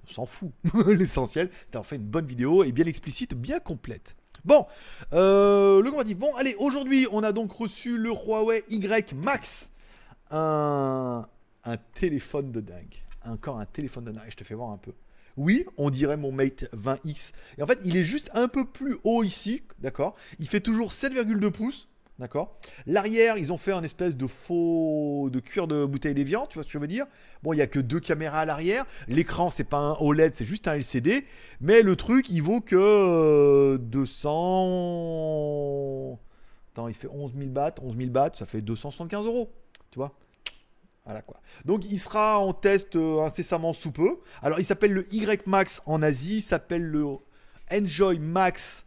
On, 0.07 0.11
s'en 0.11 0.27
fout. 0.27 0.53
L'essentiel, 0.87 1.51
en 1.75 1.83
fait 1.83 1.97
une 1.97 2.03
bonne 2.03 2.27
vidéo 2.27 2.65
et 2.65 2.73
bien 2.73 2.87
explicite, 2.87 3.35
bien 3.35 3.59
complète. 3.59 4.17
Bon, 4.45 4.67
euh, 5.13 5.83
le 5.83 5.91
grand 5.91 6.03
dit 6.03 6.15
bon, 6.15 6.35
allez, 6.37 6.55
aujourd'hui 6.59 7.07
on 7.11 7.23
a 7.23 7.33
donc 7.33 7.53
reçu 7.53 7.99
le 7.99 8.11
Huawei 8.11 8.65
Y 8.69 9.13
Max, 9.15 9.71
un, 10.31 11.27
téléphone 11.95 12.53
de 12.53 12.61
dingue. 12.61 12.97
encore 13.25 13.59
un 13.59 13.67
téléphone 13.67 14.05
de 14.05 14.15
Je 14.29 14.37
te 14.37 14.45
fais 14.45 14.55
voir 14.55 14.71
un 14.71 14.79
peu. 14.79 14.93
Oui, 15.39 15.65
on 15.77 15.89
dirait 15.89 16.17
mon 16.17 16.33
Mate 16.33 16.65
20X. 16.75 17.31
Et 17.57 17.63
en 17.63 17.67
fait, 17.67 17.79
il 17.85 17.97
est 17.97 18.03
juste 18.03 18.29
un 18.35 18.49
peu 18.49 18.65
plus 18.65 18.97
haut 19.05 19.23
ici, 19.23 19.63
d'accord? 19.79 20.17
Il 20.41 20.49
fait 20.49 20.59
toujours 20.61 20.91
7,2 20.91 21.51
pouces. 21.51 21.89
D'accord? 22.19 22.59
L'arrière, 22.87 23.39
ils 23.39 23.53
ont 23.53 23.57
fait 23.57 23.71
un 23.71 23.85
espèce 23.85 24.17
de 24.17 24.27
faux 24.27 25.31
de 25.31 25.39
cuir 25.39 25.69
de 25.69 25.85
bouteille 25.85 26.15
d'évian, 26.15 26.47
tu 26.47 26.55
vois 26.55 26.65
ce 26.65 26.69
que 26.69 26.73
je 26.73 26.79
veux 26.79 26.89
dire? 26.89 27.07
Bon, 27.45 27.53
il 27.53 27.57
n'y 27.57 27.63
a 27.63 27.69
que 27.69 27.79
deux 27.79 28.01
caméras 28.01 28.41
à 28.41 28.45
l'arrière. 28.45 28.85
L'écran, 29.07 29.51
c'est 29.51 29.63
pas 29.63 29.77
un 29.77 29.97
OLED, 30.01 30.35
c'est 30.35 30.45
juste 30.45 30.67
un 30.67 30.75
LCD. 30.75 31.25
Mais 31.61 31.83
le 31.83 31.95
truc, 31.95 32.29
il 32.31 32.43
vaut 32.43 32.61
que 32.61 33.77
200. 33.77 34.31
Euh, 36.11 36.15
Attends, 36.73 36.89
il 36.89 36.95
fait 36.95 37.09
11 37.09 37.35
000 37.39 37.51
bahts. 37.51 37.75
11 37.81 37.97
000 37.97 38.11
bahts, 38.11 38.33
ça 38.35 38.47
fait 38.47 38.61
275 38.61 39.25
euros. 39.25 39.53
Tu 39.93 40.01
vois? 40.01 40.13
Voilà 41.09 41.23
quoi. 41.23 41.41
Donc 41.65 41.87
il 41.91 41.99
sera 41.99 42.39
en 42.39 42.53
test 42.53 42.95
euh, 42.95 43.25
incessamment 43.25 43.73
sous 43.73 43.93
peu. 43.93 44.19
Alors 44.43 44.61
il 44.61 44.67
s'appelle 44.67 44.93
le 44.93 45.07
Y 45.11 45.47
Max 45.47 45.81
en 45.87 46.03
Asie, 46.03 46.37
il 46.37 46.43
s'appelle 46.43 46.83
le 46.83 47.07
Enjoy 47.73 48.19
Max 48.19 48.85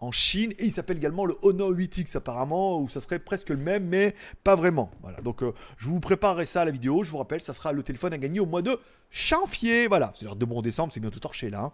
en 0.00 0.12
Chine 0.12 0.52
et 0.58 0.66
il 0.66 0.70
s'appelle 0.70 0.98
également 0.98 1.24
le 1.24 1.34
Honor 1.40 1.70
8X 1.70 2.14
apparemment 2.14 2.78
où 2.78 2.90
ça 2.90 3.00
serait 3.00 3.18
presque 3.18 3.48
le 3.48 3.56
même 3.56 3.86
mais 3.86 4.14
pas 4.44 4.54
vraiment. 4.54 4.90
Voilà 5.00 5.22
donc 5.22 5.42
euh, 5.42 5.54
je 5.78 5.88
vous 5.88 5.98
préparerai 5.98 6.44
ça 6.44 6.60
à 6.60 6.64
la 6.66 6.72
vidéo. 6.72 7.04
Je 7.04 7.10
vous 7.10 7.16
rappelle 7.18 7.40
ça 7.40 7.54
sera 7.54 7.72
le 7.72 7.82
téléphone 7.82 8.12
à 8.12 8.18
gagner 8.18 8.40
au 8.40 8.46
mois 8.46 8.60
de 8.60 8.78
janvier. 9.10 9.86
Voilà 9.88 10.12
c'est-à-dire 10.14 10.36
de 10.36 10.44
bon 10.44 10.60
décembre 10.60 10.92
c'est 10.92 11.00
bientôt 11.00 11.20
torché 11.20 11.48
là. 11.48 11.62
Hein. 11.62 11.72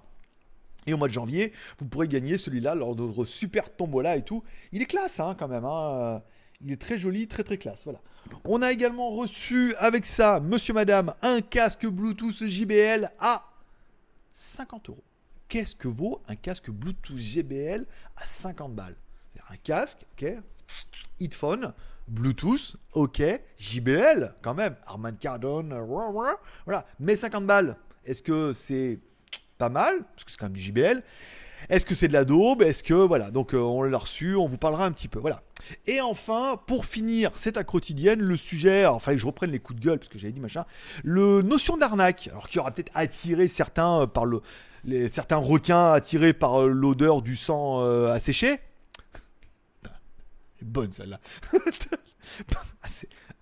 Et 0.86 0.94
au 0.94 0.96
mois 0.96 1.08
de 1.08 1.12
janvier, 1.12 1.52
vous 1.80 1.86
pourrez 1.86 2.06
gagner 2.06 2.38
celui-là 2.38 2.76
lors 2.76 2.94
de 2.94 3.02
votre 3.02 3.28
super 3.28 3.74
tombola 3.74 4.14
et 4.14 4.22
tout. 4.22 4.44
Il 4.70 4.80
est 4.80 4.86
classe 4.86 5.18
hein, 5.18 5.34
quand 5.36 5.48
même. 5.48 5.64
Hein. 5.64 6.22
Il 6.64 6.72
est 6.72 6.80
très 6.80 6.98
joli, 6.98 7.28
très 7.28 7.42
très 7.44 7.58
classe. 7.58 7.80
Voilà. 7.84 8.00
On 8.44 8.62
a 8.62 8.72
également 8.72 9.10
reçu 9.10 9.74
avec 9.76 10.06
ça, 10.06 10.40
monsieur, 10.40 10.74
madame, 10.74 11.14
un 11.22 11.40
casque 11.40 11.86
Bluetooth 11.86 12.46
JBL 12.46 13.10
à 13.18 13.42
50 14.32 14.88
euros 14.90 15.04
qu'est-ce 15.48 15.74
que 15.74 15.88
vaut 15.88 16.22
un 16.28 16.36
casque 16.36 16.70
Bluetooth 16.70 17.16
JBL 17.16 17.86
à 18.16 18.24
50 18.24 18.74
balles? 18.74 18.96
C'est 19.34 19.42
un 19.50 19.56
casque, 19.56 20.04
ok, 20.12 20.34
headphone, 21.20 21.72
Bluetooth, 22.08 22.76
ok, 22.92 23.22
JBL 23.58 24.34
quand 24.42 24.54
même, 24.54 24.76
Armand 24.84 25.16
Cardone, 25.18 25.78
voilà, 26.64 26.86
mais 26.98 27.16
50 27.16 27.46
balles, 27.46 27.76
est-ce 28.04 28.22
que 28.22 28.52
c'est 28.52 28.98
pas 29.58 29.68
mal? 29.68 30.04
Parce 30.14 30.24
que 30.24 30.30
c'est 30.30 30.36
quand 30.36 30.46
même 30.46 30.56
du 30.56 30.62
JBL. 30.62 31.02
Est-ce 31.68 31.86
que 31.86 31.94
c'est 31.94 32.08
de 32.08 32.12
la 32.12 32.24
daube? 32.24 32.62
Est-ce 32.62 32.82
que 32.82 32.94
voilà 32.94 33.30
Donc 33.30 33.54
euh, 33.54 33.58
on 33.58 33.82
l'a 33.82 33.98
reçu, 33.98 34.36
on 34.36 34.46
vous 34.46 34.58
parlera 34.58 34.84
un 34.84 34.92
petit 34.92 35.08
peu. 35.08 35.18
Voilà. 35.18 35.42
Et 35.86 36.00
enfin, 36.00 36.60
pour 36.66 36.84
finir 36.84 37.30
cette 37.34 37.62
quotidienne, 37.64 38.20
le 38.20 38.36
sujet, 38.36 38.80
alors 38.80 39.02
fallait 39.02 39.18
je 39.18 39.26
reprenne 39.26 39.50
les 39.50 39.58
coups 39.58 39.80
de 39.80 39.84
gueule 39.84 39.98
parce 39.98 40.08
que 40.08 40.18
j'avais 40.18 40.32
dit 40.32 40.40
machin, 40.40 40.64
le 41.02 41.42
notion 41.42 41.76
d'arnaque, 41.76 42.28
alors 42.30 42.48
qui 42.48 42.58
aura 42.58 42.70
peut-être 42.70 42.92
attiré 42.94 43.48
certains 43.48 44.02
euh, 44.02 44.06
par 44.06 44.26
le 44.26 44.40
certains 45.10 45.38
requins 45.38 45.92
attirés 45.92 46.32
par 46.32 46.62
euh, 46.62 46.68
l'odeur 46.68 47.20
du 47.20 47.34
sang 47.34 47.80
asséché. 48.06 48.60
Bonne 50.66 50.92
celle-là. 50.92 51.20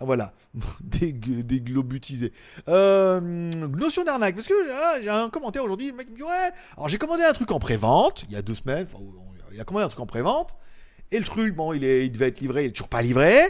Ah, 0.00 0.04
voilà, 0.04 0.34
des, 0.80 1.12
des. 1.12 2.32
Euh, 2.68 3.20
notion 3.20 4.04
d'arnaque, 4.04 4.34
parce 4.34 4.48
que 4.48 4.54
ah, 4.72 5.00
j'ai 5.00 5.08
un 5.08 5.30
commentaire 5.30 5.64
aujourd'hui, 5.64 5.90
le 5.90 5.96
mec 5.96 6.10
me 6.10 6.16
dit 6.16 6.22
ouais, 6.22 6.50
alors 6.76 6.88
j'ai 6.88 6.98
commandé 6.98 7.22
un 7.22 7.32
truc 7.32 7.50
en 7.52 7.60
pré-vente, 7.60 8.24
il 8.28 8.32
y 8.32 8.36
a 8.36 8.42
deux 8.42 8.56
semaines, 8.56 8.86
il 9.52 9.60
a 9.60 9.64
commandé 9.64 9.84
un 9.84 9.88
truc 9.88 10.00
en 10.00 10.06
pré-vente, 10.06 10.56
et 11.12 11.18
le 11.18 11.24
truc, 11.24 11.54
bon, 11.54 11.72
il, 11.72 11.80
devait 11.80 12.28
être 12.28 12.40
livré, 12.40 12.64
il 12.64 12.68
est 12.68 12.72
toujours 12.72 12.88
pas 12.88 13.02
livré, 13.02 13.44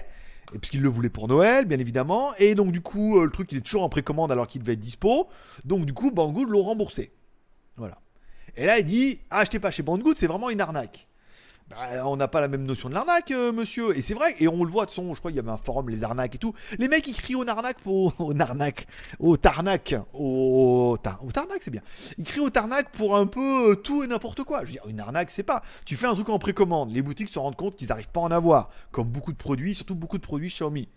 et 0.55 0.59
puisqu'il 0.59 0.83
le 0.83 0.89
voulait 0.91 1.09
pour 1.09 1.29
Noël, 1.29 1.65
bien 1.65 1.79
évidemment, 1.79 2.35
et 2.37 2.55
donc 2.55 2.73
du 2.73 2.83
coup, 2.83 3.19
le 3.21 3.31
truc, 3.31 3.51
il 3.53 3.59
est 3.59 3.63
toujours 3.63 3.83
en 3.83 3.89
précommande 3.89 4.31
alors 4.31 4.47
qu'il 4.47 4.61
devait 4.61 4.75
être 4.75 4.81
dispo, 4.81 5.29
donc 5.65 5.87
du 5.87 5.95
coup, 5.95 6.11
Banggood 6.11 6.51
l'ont 6.51 6.63
remboursé. 6.63 7.13
Voilà. 7.77 7.99
Et 8.57 8.67
là, 8.67 8.79
il 8.79 8.85
dit 8.85 9.21
achetez 9.31 9.59
pas 9.59 9.71
chez 9.71 9.83
Banggood, 9.83 10.17
c'est 10.17 10.27
vraiment 10.27 10.51
une 10.51 10.61
arnaque. 10.61 11.09
Bah, 11.71 12.07
on 12.07 12.17
n'a 12.17 12.29
pas 12.29 12.43
la 12.43 12.49
même 12.49 12.65
notion 12.67 12.91
de 12.91 12.95
l'arnaque, 12.95 13.31
euh, 13.31 13.51
monsieur. 13.51 13.97
Et 13.97 14.03
c'est 14.03 14.13
vrai, 14.13 14.37
et 14.39 14.49
on 14.49 14.63
le 14.65 14.71
voit 14.71 14.85
de 14.85 14.91
son, 14.91 15.15
je 15.15 15.19
crois 15.19 15.31
qu'il 15.31 15.37
y 15.37 15.41
avait 15.41 15.51
un 15.51 15.57
forum, 15.57 15.89
les 15.89 16.05
arnaques 16.05 16.35
et 16.35 16.39
tout. 16.39 16.53
Les 16.79 16.89
mecs, 16.89 17.07
ils 17.09 17.15
crient 17.15 17.37
au 17.37 17.49
arnaque 17.49 17.79
pour. 17.81 18.13
Au 18.21 18.39
arnaque. 18.39 18.87
Au 19.19 19.37
tarnac. 19.39 19.95
Au, 20.13 20.99
au 21.23 21.33
tarnac, 21.33 21.63
c'est 21.63 21.71
bien. 21.71 21.81
Ils 22.19 22.25
crient 22.25 22.41
au 22.41 22.51
tarnac 22.51 22.91
pour 22.91 23.17
un 23.17 23.27
peu 23.27 23.71
euh, 23.71 23.75
tout 23.77 24.03
et 24.03 24.07
n'importe 24.07 24.45
quoi. 24.45 24.61
Je 24.61 24.67
veux 24.67 24.73
dire, 24.73 24.87
une 24.89 25.01
arnaque, 25.01 25.31
c'est 25.31 25.43
pas. 25.43 25.63
Tu 25.87 25.97
fais 25.97 26.07
un 26.07 26.15
truc 26.15 26.29
en 26.29 26.39
précommande. 26.39 26.93
Les 26.93 27.01
boutiques 27.01 27.31
se 27.31 27.39
rendent 27.39 27.57
compte 27.57 27.77
qu'ils 27.77 27.89
n'arrivent 27.89 28.09
pas 28.09 28.21
à 28.21 28.25
en 28.25 28.31
avoir. 28.31 28.69
Comme 28.93 29.09
beaucoup 29.09 29.33
de 29.33 29.39
produits, 29.39 29.75
surtout 29.75 29.95
beaucoup 29.95 30.19
de 30.19 30.23
produits 30.23 30.49
Xiaomi. 30.49 30.89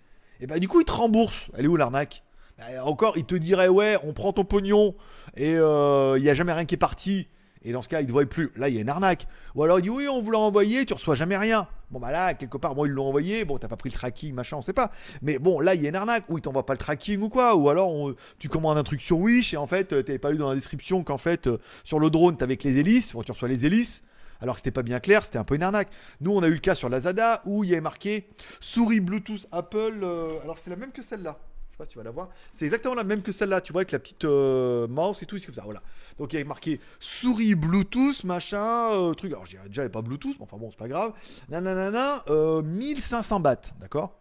Et 0.41 0.47
bah, 0.47 0.59
du 0.59 0.67
coup, 0.67 0.81
ils 0.81 0.85
te 0.85 0.91
remboursent. 0.91 1.47
Elle 1.57 1.65
est 1.65 1.69
où 1.69 1.77
l'arnaque? 1.77 2.23
Bah, 2.57 2.65
Encore, 2.83 3.17
ils 3.17 3.25
te 3.25 3.35
diraient, 3.35 3.69
ouais, 3.69 3.97
on 4.03 4.13
prend 4.13 4.33
ton 4.33 4.43
pognon 4.43 4.95
et 5.35 5.55
euh, 5.55 6.17
il 6.17 6.23
n'y 6.23 6.29
a 6.29 6.33
jamais 6.33 6.53
rien 6.53 6.65
qui 6.65 6.75
est 6.75 6.77
parti. 6.77 7.27
Et 7.63 7.71
dans 7.71 7.81
ce 7.81 7.89
cas, 7.89 8.01
ils 8.01 8.07
ne 8.07 8.11
voient 8.11 8.25
plus. 8.25 8.51
Là, 8.55 8.69
il 8.69 8.75
y 8.75 8.77
a 8.77 8.81
une 8.81 8.89
arnaque. 8.89 9.27
Ou 9.55 9.63
alors, 9.63 9.79
il 9.79 9.83
dit 9.83 9.89
oui, 9.89 10.07
on 10.07 10.21
vous 10.21 10.31
l'a 10.31 10.39
envoyé, 10.39 10.85
tu 10.85 10.93
reçois 10.93 11.15
jamais 11.15 11.37
rien. 11.37 11.67
Bon, 11.89 11.99
bah 11.99 12.11
là, 12.11 12.33
quelque 12.33 12.57
part, 12.57 12.75
bon, 12.75 12.85
ils 12.85 12.91
l'ont 12.91 13.07
envoyé. 13.07 13.45
Bon, 13.45 13.57
t'as 13.57 13.67
pas 13.67 13.77
pris 13.77 13.89
le 13.89 13.95
tracking, 13.95 14.33
machin, 14.33 14.57
on 14.57 14.61
sait 14.61 14.73
pas. 14.73 14.91
Mais 15.21 15.39
bon, 15.39 15.59
là, 15.59 15.73
il 15.73 15.81
y 15.81 15.85
a 15.85 15.89
une 15.89 15.95
arnaque. 15.95 16.25
Ou 16.29 16.37
ils 16.37 16.41
t'envoient 16.41 16.65
pas 16.65 16.73
le 16.73 16.79
tracking 16.79 17.21
ou 17.21 17.29
quoi. 17.29 17.55
Ou 17.55 17.69
alors, 17.69 18.13
tu 18.39 18.49
commandes 18.49 18.77
un 18.77 18.83
truc 18.83 19.01
sur 19.01 19.19
Wish 19.19 19.53
et 19.53 19.57
en 19.57 19.67
fait, 19.67 19.93
euh, 19.93 20.03
t'avais 20.03 20.19
pas 20.19 20.31
eu 20.31 20.37
dans 20.37 20.49
la 20.49 20.55
description 20.55 21.03
qu'en 21.03 21.17
fait, 21.17 21.47
euh, 21.47 21.57
sur 21.83 21.99
le 21.99 22.09
drone, 22.09 22.37
t'avais 22.37 22.57
que 22.57 22.67
les 22.67 22.77
hélices. 22.77 23.13
Bon, 23.13 23.23
tu 23.23 23.31
reçois 23.31 23.47
les 23.47 23.65
hélices. 23.65 24.03
Alors 24.39 24.55
que 24.55 24.59
c'était 24.59 24.71
pas 24.71 24.83
bien 24.83 24.99
clair, 24.99 25.25
c'était 25.25 25.39
un 25.39 25.43
peu 25.43 25.55
une 25.55 25.63
arnaque. 25.63 25.89
Nous, 26.21 26.31
on 26.31 26.43
a 26.43 26.47
eu 26.47 26.53
le 26.53 26.59
cas 26.59 26.75
sur 26.75 26.89
la 26.89 27.01
Zada 27.01 27.41
où 27.45 27.63
il 27.63 27.71
y 27.71 27.73
avait 27.73 27.81
marqué 27.81 28.27
souris 28.59 28.99
Bluetooth 28.99 29.47
Apple. 29.51 29.99
Euh, 30.03 30.39
alors, 30.43 30.57
c'est 30.57 30.69
la 30.69 30.75
même 30.75 30.91
que 30.91 31.01
celle-là 31.01 31.39
tu 31.85 31.97
vas 31.97 32.03
la 32.03 32.11
voir. 32.11 32.29
C'est 32.53 32.65
exactement 32.65 32.95
la 32.95 33.03
même 33.03 33.21
que 33.21 33.31
celle-là, 33.31 33.61
tu 33.61 33.71
vois, 33.71 33.81
avec 33.81 33.91
la 33.91 33.99
petite 33.99 34.25
euh, 34.25 34.87
mouse 34.87 35.21
et 35.21 35.25
tout, 35.25 35.37
c'est 35.37 35.45
comme 35.45 35.55
ça, 35.55 35.63
voilà. 35.63 35.81
Donc 36.17 36.33
il 36.33 36.39
y 36.39 36.41
a 36.41 36.45
marqué 36.45 36.79
souris 36.99 37.55
Bluetooth, 37.55 38.23
machin, 38.23 38.91
euh, 38.91 39.13
truc. 39.13 39.31
Alors 39.31 39.45
j'ai 39.45 39.59
déjà 39.67 39.87
pas 39.89 40.01
Bluetooth, 40.01 40.35
mais 40.39 40.43
enfin 40.43 40.57
bon, 40.57 40.71
c'est 40.71 40.79
pas 40.79 40.87
grave. 40.87 41.13
Nanana, 41.49 42.23
euh, 42.29 42.61
1500 42.63 43.39
bahts, 43.39 43.73
d'accord? 43.79 44.17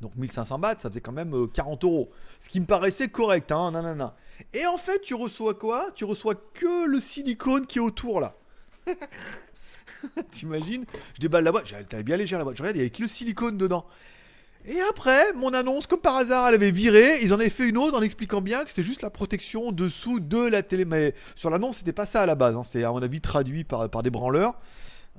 Donc 0.00 0.14
1500 0.16 0.58
bahts, 0.58 0.76
ça 0.78 0.90
faisait 0.90 1.00
quand 1.00 1.12
même 1.12 1.48
40 1.48 1.82
euh, 1.82 1.86
euros. 1.86 2.10
Ce 2.40 2.48
qui 2.48 2.60
me 2.60 2.66
paraissait 2.66 3.08
correct, 3.08 3.50
hein, 3.50 3.70
nanana. 3.70 4.14
Et 4.52 4.66
en 4.66 4.76
fait, 4.76 5.00
tu 5.00 5.14
reçois 5.14 5.54
quoi? 5.54 5.90
Tu 5.94 6.04
reçois 6.04 6.34
que 6.34 6.86
le 6.86 7.00
silicone 7.00 7.66
qui 7.66 7.78
est 7.78 7.82
autour 7.82 8.20
là. 8.20 8.36
T'imagines? 10.30 10.84
Je 11.14 11.20
déballe 11.22 11.44
la 11.44 11.52
boîte, 11.52 11.72
t'avais 11.88 12.02
bien 12.02 12.18
légère 12.18 12.38
la 12.38 12.44
boîte. 12.44 12.56
Je 12.56 12.62
regarde, 12.62 12.76
il 12.76 12.80
y 12.80 12.82
avait 12.82 12.90
que 12.90 13.02
le 13.02 13.08
silicone 13.08 13.56
dedans. 13.56 13.86
Et 14.68 14.80
après, 14.90 15.32
mon 15.34 15.54
annonce, 15.54 15.86
comme 15.86 16.00
par 16.00 16.16
hasard, 16.16 16.48
elle 16.48 16.54
avait 16.54 16.72
viré. 16.72 17.20
Ils 17.22 17.32
en 17.32 17.36
avaient 17.36 17.50
fait 17.50 17.68
une 17.68 17.78
autre 17.78 17.96
en 17.96 18.02
expliquant 18.02 18.40
bien 18.40 18.64
que 18.64 18.70
c'était 18.70 18.82
juste 18.82 19.02
la 19.02 19.10
protection 19.10 19.70
dessous 19.70 20.18
de 20.18 20.48
la 20.48 20.62
télé. 20.62 20.84
Mais 20.84 21.14
sur 21.36 21.50
l'annonce, 21.50 21.78
c'était 21.78 21.92
pas 21.92 22.06
ça 22.06 22.22
à 22.22 22.26
la 22.26 22.34
base. 22.34 22.56
Hein. 22.56 22.62
C'était, 22.64 22.82
à 22.82 22.90
mon 22.90 23.00
avis, 23.00 23.20
traduit 23.20 23.62
par, 23.62 23.88
par 23.88 24.02
des 24.02 24.10
branleurs. 24.10 24.54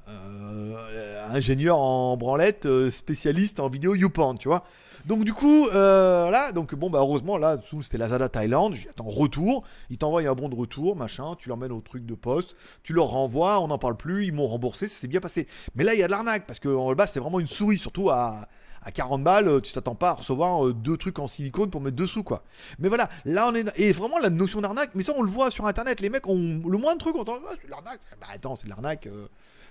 Euh, 0.10 1.26
ingénieur 1.30 1.78
en 1.80 2.16
branlette, 2.18 2.66
euh, 2.66 2.92
spécialiste 2.92 3.60
en 3.60 3.70
vidéo 3.70 3.96
YouPorn, 3.96 4.38
tu 4.38 4.48
vois. 4.48 4.64
Donc 5.06 5.24
du 5.24 5.34
coup, 5.34 5.68
euh, 5.68 6.30
là, 6.30 6.52
donc 6.52 6.76
bon, 6.76 6.90
bah 6.90 7.00
heureusement, 7.00 7.38
là, 7.38 7.58
dessous, 7.58 7.82
c'était 7.82 7.98
Lazada 7.98 8.30
Thaïlande. 8.30 8.76
J'attends 8.76 9.06
retour. 9.06 9.64
Ils 9.90 9.98
t'envoient 9.98 10.22
un 10.22 10.34
bon 10.34 10.50
de 10.50 10.56
retour, 10.56 10.96
machin. 10.96 11.36
Tu 11.38 11.50
l'emmènes 11.50 11.72
au 11.72 11.82
truc 11.82 12.06
de 12.06 12.16
poste. 12.16 12.56
Tu 12.84 12.94
leur 12.94 13.08
renvoies. 13.08 13.60
On 13.60 13.68
n'en 13.68 13.78
parle 13.78 13.98
plus. 13.98 14.26
Ils 14.26 14.34
m'ont 14.34 14.48
remboursé. 14.48 14.88
Ça 14.88 15.02
s'est 15.02 15.08
bien 15.08 15.20
passé. 15.20 15.48
Mais 15.76 15.84
là, 15.84 15.94
il 15.94 16.00
y 16.00 16.04
a 16.04 16.08
de 16.08 16.12
l'arnaque 16.12 16.46
parce 16.46 16.60
que 16.60 16.70
en 16.70 16.94
bas, 16.94 17.08
c'est 17.08 17.20
vraiment 17.20 17.40
une 17.40 17.48
souris, 17.48 17.78
surtout 17.78 18.10
à 18.10 18.48
à 18.88 18.92
40 18.92 19.22
balles, 19.22 19.62
tu 19.62 19.74
t'attends 19.74 19.96
pas 19.96 20.12
à 20.12 20.14
recevoir 20.14 20.66
euh, 20.66 20.74
deux 20.74 20.96
trucs 20.96 21.20
en 21.20 21.28
silicone 21.28 21.70
pour 21.70 21.82
mettre 21.82 21.98
dessous, 21.98 22.24
quoi. 22.24 22.44
Mais 22.80 22.88
voilà, 22.88 23.10
là 23.26 23.50
on 23.50 23.56
est. 23.56 23.66
Et 23.78 23.92
vraiment 23.92 24.18
la 24.18 24.30
notion 24.30 24.62
d'arnaque, 24.62 24.92
mais 24.96 25.04
ça 25.04 25.12
on 25.18 25.24
le 25.24 25.30
voit 25.30 25.52
sur 25.52 25.66
internet, 25.68 26.00
les 26.00 26.10
mecs 26.10 26.26
ont 26.28 26.62
le 26.66 26.78
moins 26.78 26.94
de 26.94 27.00
trucs, 27.00 27.16
on 27.16 27.22
entend, 27.22 27.34
ah, 27.46 27.50
c'est 27.52 27.66
de 27.66 27.72
l'arnaque. 27.72 28.00
Bah 28.22 28.28
attends, 28.34 28.56
c'est 28.56 28.66
de 28.66 28.70
l'arnaque. 28.70 29.08
Euh. 29.08 29.28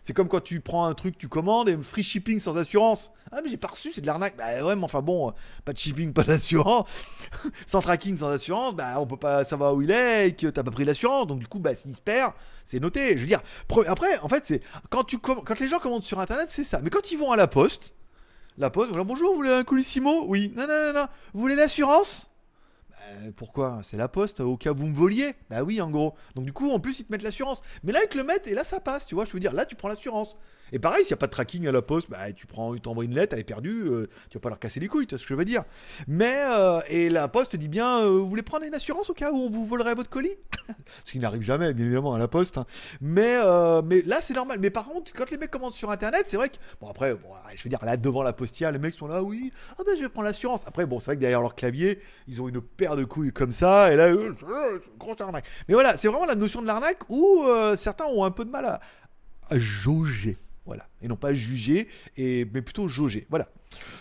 C'est 0.06 0.12
comme 0.12 0.28
quand 0.28 0.40
tu 0.40 0.60
prends 0.60 0.86
un 0.86 0.94
truc, 0.94 1.18
tu 1.18 1.26
commandes 1.26 1.68
et 1.68 1.76
free 1.82 2.04
shipping 2.04 2.38
sans 2.38 2.56
assurance. 2.56 3.10
Ah 3.32 3.40
mais 3.42 3.50
j'ai 3.50 3.56
pas 3.56 3.66
reçu, 3.66 3.90
c'est 3.92 4.02
de 4.02 4.06
l'arnaque. 4.06 4.36
Bah 4.36 4.64
ouais, 4.64 4.76
mais 4.76 4.84
enfin 4.84 5.02
bon, 5.02 5.32
pas 5.64 5.72
de 5.72 5.78
shipping, 5.78 6.12
pas 6.14 6.22
d'assurance, 6.22 6.88
sans 7.66 7.80
tracking, 7.80 8.16
sans 8.16 8.28
assurance, 8.28 8.76
bah 8.76 9.00
on 9.00 9.06
peut 9.08 9.16
pas 9.16 9.42
savoir 9.42 9.74
où 9.74 9.82
il 9.82 9.90
est 9.90 10.28
et 10.28 10.32
que 10.36 10.46
t'as 10.46 10.62
pas 10.62 10.70
pris 10.70 10.84
l'assurance. 10.84 11.26
Donc 11.26 11.40
du 11.40 11.48
coup, 11.48 11.58
bah 11.58 11.74
s'il 11.74 11.96
se 11.96 12.00
perd, 12.00 12.34
c'est 12.64 12.78
noté. 12.78 13.16
Je 13.16 13.22
veux 13.22 13.26
dire, 13.26 13.40
après, 13.88 14.16
en 14.20 14.28
fait, 14.28 14.44
c'est 14.46 14.62
quand 14.90 15.58
les 15.58 15.68
gens 15.68 15.80
commandent 15.80 16.04
sur 16.04 16.20
internet, 16.20 16.46
c'est 16.50 16.62
ça. 16.62 16.78
Mais 16.84 16.90
quand 16.90 17.10
ils 17.10 17.18
vont 17.18 17.32
à 17.32 17.36
la 17.36 17.48
poste, 17.48 17.92
la 18.58 18.70
poste, 18.70 18.92
bonjour, 18.92 19.30
vous 19.30 19.36
voulez 19.36 19.52
un 19.52 19.64
colissimo 19.64 20.24
Oui. 20.28 20.52
Non, 20.56 20.68
non, 20.68 20.92
non, 20.92 21.00
non. 21.00 21.06
Vous 21.34 21.40
voulez 21.40 21.56
l'assurance? 21.56 22.30
Bah, 22.96 23.30
pourquoi? 23.36 23.80
C'est 23.82 23.96
la 23.96 24.08
poste, 24.08 24.40
au 24.40 24.56
cas 24.56 24.72
où 24.72 24.76
vous 24.76 24.86
me 24.86 24.94
voliez 24.94 25.34
Bah 25.50 25.62
oui, 25.62 25.80
en 25.80 25.90
gros. 25.90 26.14
Donc 26.34 26.44
du 26.44 26.52
coup, 26.52 26.70
en 26.70 26.80
plus, 26.80 27.00
ils 27.00 27.04
te 27.04 27.12
mettent 27.12 27.22
l'assurance. 27.22 27.62
Mais 27.84 27.92
là, 27.92 28.00
ils 28.04 28.08
te 28.08 28.18
le 28.18 28.24
mettent 28.24 28.46
et 28.46 28.54
là, 28.54 28.64
ça 28.64 28.80
passe, 28.80 29.06
tu 29.06 29.14
vois. 29.14 29.24
Je 29.24 29.32
veux 29.32 29.40
dire, 29.40 29.52
là, 29.52 29.64
tu 29.64 29.74
prends 29.76 29.88
l'assurance. 29.88 30.36
Et 30.72 30.80
pareil, 30.80 31.04
s'il 31.04 31.12
n'y 31.12 31.14
a 31.14 31.18
pas 31.18 31.26
de 31.28 31.32
tracking 31.32 31.68
à 31.68 31.72
la 31.72 31.80
poste, 31.80 32.10
bah, 32.10 32.32
tu 32.32 32.46
prends, 32.46 32.76
t'envoies 32.76 33.04
une 33.04 33.14
lettre, 33.14 33.34
elle 33.34 33.38
est 33.38 33.44
perdue, 33.44 33.84
euh, 33.86 34.08
tu 34.30 34.36
vas 34.36 34.40
pas 34.40 34.48
leur 34.48 34.58
casser 34.58 34.80
les 34.80 34.88
couilles, 34.88 35.06
tu 35.06 35.14
vois 35.14 35.20
ce 35.20 35.24
que 35.24 35.28
je 35.28 35.38
veux 35.38 35.44
dire. 35.44 35.62
Mais, 36.08 36.34
euh, 36.38 36.80
et 36.88 37.08
la 37.08 37.28
poste 37.28 37.54
dit 37.54 37.68
bien, 37.68 38.00
euh, 38.00 38.08
vous 38.18 38.28
voulez 38.28 38.42
prendre 38.42 38.64
une 38.64 38.74
assurance 38.74 39.08
au 39.08 39.14
cas 39.14 39.30
où 39.30 39.36
on 39.36 39.48
vous 39.48 39.64
volerait 39.64 39.94
votre 39.94 40.10
colis? 40.10 40.34
Ce 41.04 41.12
qui 41.12 41.20
n'arrive 41.20 41.42
jamais, 41.42 41.72
bien 41.72 41.84
évidemment, 41.84 42.14
à 42.14 42.18
la 42.18 42.26
poste. 42.26 42.58
hein. 42.58 42.66
Mais, 43.00 43.36
mais 43.84 44.02
là, 44.02 44.20
c'est 44.20 44.34
normal. 44.34 44.58
Mais 44.58 44.70
par 44.70 44.86
contre, 44.86 45.12
quand 45.12 45.30
les 45.30 45.36
mecs 45.38 45.52
commandent 45.52 45.74
sur 45.74 45.90
internet, 45.90 46.24
c'est 46.26 46.36
vrai 46.36 46.48
que, 46.48 46.56
bon, 46.80 46.88
après, 46.88 47.14
bon, 47.14 47.28
je 47.54 47.62
veux 47.62 47.70
dire, 47.70 47.84
là, 47.84 47.96
devant 47.96 48.24
la 48.24 48.32
postière, 48.32 48.72
les 48.72 48.80
mecs 48.80 48.94
sont 48.94 49.06
là, 49.06 49.22
oui, 49.22 49.52
ah 49.78 49.82
ben, 49.86 49.96
je 49.96 50.02
vais 50.02 50.08
prendre 50.08 50.26
l'assurance. 50.26 50.62
Après, 50.66 50.84
bon, 50.84 50.98
c'est 50.98 51.06
vrai 51.06 51.14
que 51.14 51.20
derrière 51.20 51.40
leur 51.42 51.54
clavier, 51.54 52.00
ils 52.26 52.42
ont 52.42 52.48
une 52.48 52.60
de 52.94 53.04
couilles 53.04 53.32
comme 53.32 53.50
ça, 53.50 53.92
et 53.92 53.96
là, 53.96 54.08
c'est 54.12 54.98
grosse 54.98 55.20
arnaque. 55.20 55.46
Mais 55.66 55.74
voilà, 55.74 55.96
c'est 55.96 56.06
vraiment 56.06 56.26
la 56.26 56.36
notion 56.36 56.62
de 56.62 56.66
l'arnaque 56.68 57.00
où 57.08 57.44
certains 57.76 58.04
ont 58.04 58.24
un 58.24 58.30
peu 58.30 58.44
de 58.44 58.50
mal 58.50 58.64
à 58.66 59.58
jauger. 59.58 60.36
Voilà. 60.66 60.88
Et 61.00 61.08
non 61.08 61.16
pas 61.16 61.32
juger, 61.32 61.88
et, 62.16 62.46
mais 62.52 62.62
plutôt 62.62 62.88
jauger. 62.88 63.26
Voilà. 63.30 63.48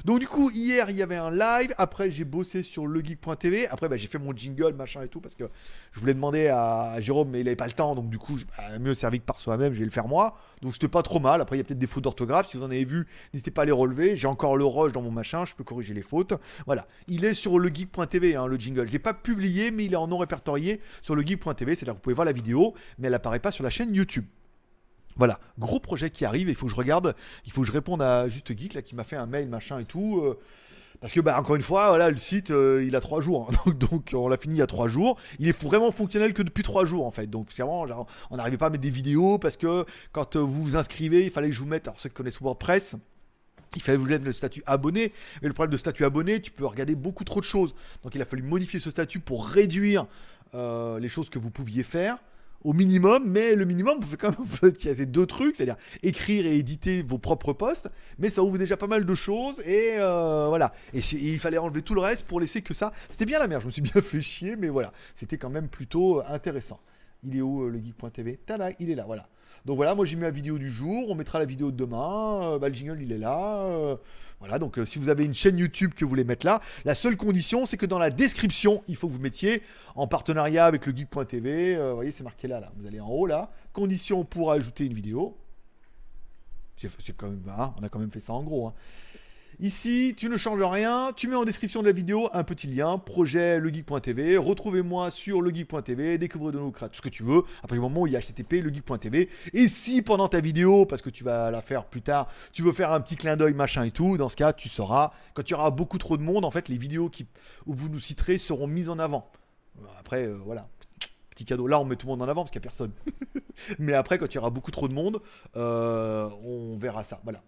Donc 0.03 0.19
du 0.19 0.27
coup, 0.27 0.51
hier, 0.51 0.89
il 0.89 0.95
y 0.95 1.03
avait 1.03 1.15
un 1.15 1.31
live. 1.31 1.73
Après, 1.77 2.11
j'ai 2.11 2.23
bossé 2.23 2.63
sur 2.63 2.87
legeek.tv. 2.87 3.67
Après, 3.67 3.89
bah, 3.89 3.97
j'ai 3.97 4.07
fait 4.07 4.17
mon 4.17 4.35
jingle, 4.35 4.73
machin 4.73 5.01
et 5.01 5.07
tout, 5.07 5.19
parce 5.19 5.35
que 5.35 5.45
je 5.91 5.99
voulais 5.99 6.13
demander 6.13 6.47
à 6.47 6.99
Jérôme, 6.99 7.29
mais 7.29 7.41
il 7.41 7.47
avait 7.47 7.55
pas 7.55 7.67
le 7.67 7.73
temps. 7.73 7.95
Donc 7.95 8.09
du 8.09 8.17
coup, 8.17 8.37
bah, 8.57 8.79
mieux 8.79 8.93
servi 8.95 9.19
que 9.19 9.25
par 9.25 9.39
soi-même, 9.39 9.73
je 9.73 9.79
vais 9.79 9.85
le 9.85 9.91
faire 9.91 10.07
moi. 10.07 10.37
Donc 10.61 10.73
c'était 10.73 10.87
pas 10.87 11.03
trop 11.03 11.19
mal. 11.19 11.41
Après, 11.41 11.55
il 11.55 11.59
y 11.59 11.61
a 11.61 11.63
peut-être 11.63 11.79
des 11.79 11.87
fautes 11.87 12.03
d'orthographe. 12.03 12.49
Si 12.49 12.57
vous 12.57 12.63
en 12.63 12.71
avez 12.71 12.85
vu, 12.85 13.07
n'hésitez 13.33 13.51
pas 13.51 13.63
à 13.63 13.65
les 13.65 13.71
relever. 13.71 14.15
J'ai 14.15 14.27
encore 14.27 14.57
le 14.57 14.65
rush 14.65 14.91
dans 14.91 15.01
mon 15.01 15.11
machin. 15.11 15.45
Je 15.45 15.53
peux 15.55 15.63
corriger 15.63 15.93
les 15.93 16.03
fautes. 16.03 16.33
Voilà. 16.65 16.87
Il 17.07 17.25
est 17.25 17.33
sur 17.33 17.59
legeek.tv, 17.59 18.35
hein, 18.35 18.47
le 18.47 18.57
jingle. 18.57 18.87
Je 18.87 18.91
l'ai 18.91 18.99
pas 18.99 19.13
publié, 19.13 19.71
mais 19.71 19.85
il 19.85 19.93
est 19.93 19.97
en 19.97 20.07
non 20.07 20.17
répertorié 20.17 20.79
sur 21.01 21.15
legeek.tv. 21.15 21.75
C'est-à-dire 21.75 21.93
que 21.93 21.97
vous 21.97 22.01
pouvez 22.01 22.15
voir 22.15 22.25
la 22.25 22.33
vidéo, 22.33 22.73
mais 22.97 23.07
elle 23.07 23.13
apparaît 23.13 23.39
pas 23.39 23.51
sur 23.51 23.63
la 23.63 23.69
chaîne 23.69 23.93
YouTube. 23.93 24.25
Voilà, 25.17 25.39
gros 25.57 25.79
projet 25.79 26.09
qui 26.09 26.25
arrive, 26.25 26.49
il 26.49 26.55
faut 26.55 26.65
que 26.65 26.71
je 26.71 26.77
regarde, 26.77 27.15
il 27.45 27.51
faut 27.51 27.61
que 27.61 27.67
je 27.67 27.71
réponde 27.71 28.01
à 28.01 28.27
Juste 28.27 28.57
Geek 28.57 28.73
là 28.73 28.81
qui 28.81 28.95
m'a 28.95 29.05
fait 29.05 29.15
un 29.15 29.25
mail 29.25 29.47
machin 29.47 29.79
et 29.79 29.85
tout. 29.85 30.19
euh, 30.21 30.37
parce 30.99 31.13
que 31.13 31.21
bah 31.21 31.39
encore 31.39 31.55
une 31.55 31.61
fois, 31.61 31.89
voilà, 31.89 32.09
le 32.09 32.17
site 32.17 32.51
euh, 32.51 32.83
il 32.85 32.95
a 32.95 32.99
trois 32.99 33.21
jours, 33.21 33.49
hein. 33.49 33.71
donc, 33.79 34.11
on 34.13 34.27
l'a 34.27 34.37
fini 34.37 34.55
il 34.55 34.57
y 34.57 34.61
a 34.61 34.67
trois 34.67 34.89
jours. 34.89 35.17
Il 35.39 35.47
est 35.47 35.63
vraiment 35.63 35.91
fonctionnel 35.91 36.33
que 36.33 36.41
depuis 36.41 36.63
trois 36.63 36.85
jours 36.85 37.05
en 37.05 37.11
fait. 37.11 37.27
Donc 37.27 37.47
c'est 37.51 37.63
on 37.63 37.87
n'arrivait 38.31 38.57
pas 38.57 38.67
à 38.67 38.69
mettre 38.69 38.81
des 38.81 38.89
vidéos 38.89 39.37
parce 39.37 39.55
que 39.55 39.85
quand 40.11 40.35
euh, 40.35 40.39
vous 40.39 40.63
vous 40.63 40.75
inscrivez, 40.75 41.23
il 41.23 41.31
fallait 41.31 41.47
que 41.49 41.53
je 41.53 41.61
vous 41.61 41.67
mette, 41.67 41.87
alors 41.87 41.99
ceux 41.99 42.09
qui 42.09 42.15
connaissent 42.15 42.41
WordPress, 42.41 42.95
il 43.75 43.81
fallait 43.81 43.97
vous 43.97 44.05
mettre 44.07 44.25
le 44.25 44.33
statut 44.33 44.63
abonné, 44.65 45.13
mais 45.41 45.47
le 45.47 45.53
problème 45.53 45.71
de 45.71 45.77
statut 45.77 46.03
abonné, 46.03 46.41
tu 46.41 46.51
peux 46.51 46.65
regarder 46.65 46.95
beaucoup 46.95 47.23
trop 47.23 47.39
de 47.39 47.45
choses. 47.45 47.73
Donc 48.03 48.15
il 48.15 48.21
a 48.21 48.25
fallu 48.25 48.43
modifier 48.43 48.79
ce 48.79 48.89
statut 48.89 49.19
pour 49.19 49.47
réduire 49.47 50.07
les 50.53 51.09
choses 51.09 51.29
que 51.29 51.37
vous 51.37 51.51
pouviez 51.51 51.83
faire 51.83 52.17
au 52.65 52.73
minimum, 52.73 53.23
mais 53.27 53.53
le 53.53 53.63
minimum, 53.63 53.99
vous 54.01 54.07
faites 54.07 54.19
quand 54.19 54.33
même 54.37 54.73
ces 54.77 55.05
deux 55.05 55.27
trucs, 55.27 55.55
c'est-à-dire 55.55 55.77
écrire 56.01 56.47
et 56.47 56.57
éditer 56.57 57.03
vos 57.03 57.19
propres 57.19 57.53
posts, 57.53 57.89
mais 58.17 58.29
ça 58.29 58.43
ouvre 58.43 58.57
déjà 58.57 58.75
pas 58.75 58.87
mal 58.87 59.05
de 59.05 59.15
choses, 59.15 59.61
et 59.61 59.97
euh, 59.99 60.47
voilà. 60.49 60.73
Et, 60.93 60.99
il 61.13 61.39
fallait 61.39 61.59
enlever 61.59 61.83
tout 61.83 61.93
le 61.93 62.01
reste 62.01 62.25
pour 62.25 62.39
laisser 62.39 62.63
que 62.63 62.73
ça. 62.73 62.91
C'était 63.11 63.25
bien 63.25 63.37
la 63.37 63.47
merde, 63.47 63.61
je 63.61 63.67
me 63.67 63.71
suis 63.71 63.83
bien 63.83 64.01
fait 64.01 64.21
chier, 64.21 64.55
mais 64.55 64.67
voilà, 64.67 64.91
c'était 65.13 65.37
quand 65.37 65.51
même 65.51 65.67
plutôt 65.67 66.23
intéressant. 66.27 66.79
Il 67.23 67.37
est 67.37 67.41
où 67.41 67.63
euh, 67.63 67.69
le 67.69 67.77
geek.tv 67.77 68.39
Tada, 68.45 68.69
il 68.79 68.89
est 68.89 68.95
là, 68.95 69.03
voilà. 69.05 69.27
Donc 69.65 69.77
voilà, 69.77 69.95
moi 69.95 70.05
j'ai 70.05 70.15
mis 70.15 70.23
la 70.23 70.29
vidéo 70.31 70.57
du 70.57 70.69
jour, 70.71 71.09
on 71.09 71.15
mettra 71.15 71.39
la 71.39 71.45
vidéo 71.45 71.71
de 71.71 71.77
demain, 71.77 72.53
euh, 72.53 72.59
bah, 72.59 72.67
le 72.69 72.73
jingle 72.75 73.01
il 73.01 73.11
est 73.11 73.17
là. 73.17 73.63
euh, 73.65 73.95
voilà, 74.39 74.59
donc 74.59 74.77
euh, 74.77 74.85
si 74.85 74.99
vous 74.99 75.09
avez 75.09 75.23
une 75.23 75.33
chaîne 75.33 75.57
YouTube 75.57 75.93
que 75.95 76.03
vous 76.03 76.09
voulez 76.09 76.25
mettre 76.25 76.45
là, 76.45 76.59
la 76.83 76.93
seule 76.93 77.15
condition 77.17 77.65
c'est 77.65 77.77
que 77.77 77.85
dans 77.85 77.97
la 77.99 78.09
description, 78.09 78.83
il 78.87 78.95
faut 78.95 79.07
que 79.07 79.13
vous 79.13 79.19
mettiez 79.19 79.61
en 79.95 80.07
partenariat 80.07 80.65
avec 80.65 80.85
le 80.85 80.95
geek.tv, 80.95 81.77
vous 81.77 81.95
voyez 81.95 82.11
c'est 82.11 82.23
marqué 82.23 82.47
là, 82.47 82.59
là, 82.59 82.71
vous 82.75 82.85
allez 82.85 82.99
en 82.99 83.07
haut 83.09 83.25
là, 83.27 83.49
condition 83.73 84.23
pour 84.25 84.51
ajouter 84.51 84.85
une 84.85 84.93
vidéo. 84.93 85.37
C'est 86.77 87.15
quand 87.15 87.29
même, 87.29 87.41
hein, 87.47 87.73
on 87.79 87.83
a 87.83 87.89
quand 87.89 87.99
même 87.99 88.11
fait 88.11 88.19
ça 88.19 88.33
en 88.33 88.43
gros. 88.43 88.67
hein. 88.67 88.73
Ici, 89.59 90.13
tu 90.17 90.27
ne 90.27 90.35
changes 90.35 90.61
rien, 90.61 91.11
tu 91.15 91.29
mets 91.29 91.35
en 91.35 91.45
description 91.45 91.79
de 91.81 91.87
la 91.87 91.93
vidéo 91.93 92.27
un 92.33 92.43
petit 92.43 92.67
lien, 92.67 92.97
projet 92.97 93.57
legeek.tv, 93.61 94.35
retrouvez-moi 94.35 95.11
sur 95.11 95.41
legeek.tv, 95.41 96.17
découvrez 96.17 96.51
de 96.51 96.57
nouveaux 96.57 96.71
créateurs, 96.71 96.97
ce 96.97 97.01
que 97.01 97.07
tu 97.07 97.23
veux, 97.23 97.43
à 97.59 97.67
partir 97.67 97.81
moment 97.81 98.01
où 98.01 98.07
il 98.07 98.13
y 98.13 98.17
a 98.17 98.19
http 98.19 98.61
legeek.tv, 98.61 99.29
et 99.53 99.67
si 99.69 100.01
pendant 100.01 100.27
ta 100.27 100.41
vidéo, 100.41 100.85
parce 100.85 101.01
que 101.01 101.09
tu 101.09 101.23
vas 101.23 101.51
la 101.51 101.61
faire 101.61 101.85
plus 101.85 102.01
tard, 102.01 102.27
tu 102.51 102.63
veux 102.63 102.73
faire 102.73 102.91
un 102.91 102.99
petit 102.99 103.15
clin 103.15 103.37
d'œil, 103.37 103.53
machin 103.53 103.85
et 103.85 103.91
tout, 103.91 104.17
dans 104.17 104.27
ce 104.27 104.35
cas, 104.35 104.51
tu 104.51 104.67
sauras, 104.67 105.11
quand 105.33 105.49
il 105.49 105.51
y 105.51 105.55
aura 105.55 105.71
beaucoup 105.71 105.99
trop 105.99 106.17
de 106.17 106.23
monde, 106.23 106.43
en 106.43 106.51
fait, 106.51 106.67
les 106.67 106.77
vidéos 106.77 107.09
où 107.65 107.73
vous 107.73 107.87
nous 107.87 108.01
citerez 108.01 108.37
seront 108.37 108.67
mises 108.67 108.89
en 108.89 108.99
avant. 108.99 109.31
Après, 109.97 110.25
euh, 110.25 110.37
voilà, 110.43 110.67
petit 111.29 111.45
cadeau, 111.45 111.67
là 111.67 111.79
on 111.79 111.85
met 111.85 111.95
tout 111.95 112.07
le 112.07 112.11
monde 112.11 112.21
en 112.21 112.27
avant 112.27 112.43
parce 112.43 112.51
qu'il 112.51 112.59
n'y 112.59 112.67
a 112.67 112.69
personne. 112.69 112.91
Mais 113.79 113.93
après, 113.93 114.17
quand 114.17 114.25
il 114.25 114.35
y 114.35 114.37
aura 114.37 114.49
beaucoup 114.49 114.71
trop 114.71 114.89
de 114.89 114.93
monde, 114.93 115.21
euh, 115.55 116.29
on 116.43 116.77
verra 116.77 117.05
ça, 117.05 117.21
voilà. 117.23 117.41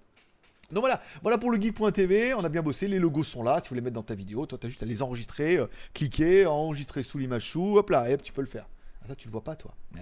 Donc 0.71 0.81
voilà, 0.81 1.01
voilà 1.21 1.37
pour 1.37 1.49
le 1.49 1.61
geek.tv, 1.61 2.33
on 2.33 2.43
a 2.43 2.49
bien 2.49 2.61
bossé, 2.61 2.89
les 2.89 2.99
logos 2.99 3.23
sont 3.23 3.41
là, 3.41 3.61
si 3.61 3.69
vous 3.69 3.75
les 3.75 3.81
mettre 3.81 3.93
dans 3.93 4.03
ta 4.03 4.15
vidéo, 4.15 4.45
toi 4.45 4.57
t'as 4.59 4.67
juste 4.67 4.83
à 4.83 4.85
les 4.85 5.01
enregistrer, 5.01 5.55
euh, 5.55 5.67
cliquer, 5.93 6.45
enregistrer 6.45 7.03
sous 7.03 7.17
l'image 7.17 7.43
chou, 7.43 7.77
hop 7.77 7.89
là, 7.89 8.09
et 8.09 8.15
hop, 8.15 8.21
tu 8.21 8.33
peux 8.33 8.41
le 8.41 8.47
faire. 8.47 8.67
Ah 9.01 9.07
ça 9.07 9.15
tu 9.15 9.27
le 9.27 9.31
vois 9.31 9.43
pas 9.43 9.55
toi 9.55 9.73
ouais, 9.95 10.01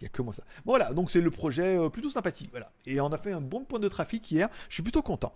il 0.00 0.04
y 0.04 0.06
a 0.06 0.10
que 0.10 0.20
moi 0.20 0.34
ça. 0.34 0.42
Bon, 0.66 0.72
voilà, 0.72 0.92
donc 0.92 1.10
c'est 1.10 1.22
le 1.22 1.30
projet 1.30 1.78
euh, 1.78 1.88
plutôt 1.88 2.10
sympathique, 2.10 2.50
voilà. 2.50 2.70
Et 2.86 3.00
on 3.00 3.12
a 3.12 3.18
fait 3.18 3.32
un 3.32 3.40
bon 3.40 3.64
point 3.64 3.78
de 3.78 3.88
trafic 3.88 4.30
hier, 4.30 4.48
je 4.68 4.74
suis 4.74 4.82
plutôt 4.82 5.00
content. 5.00 5.32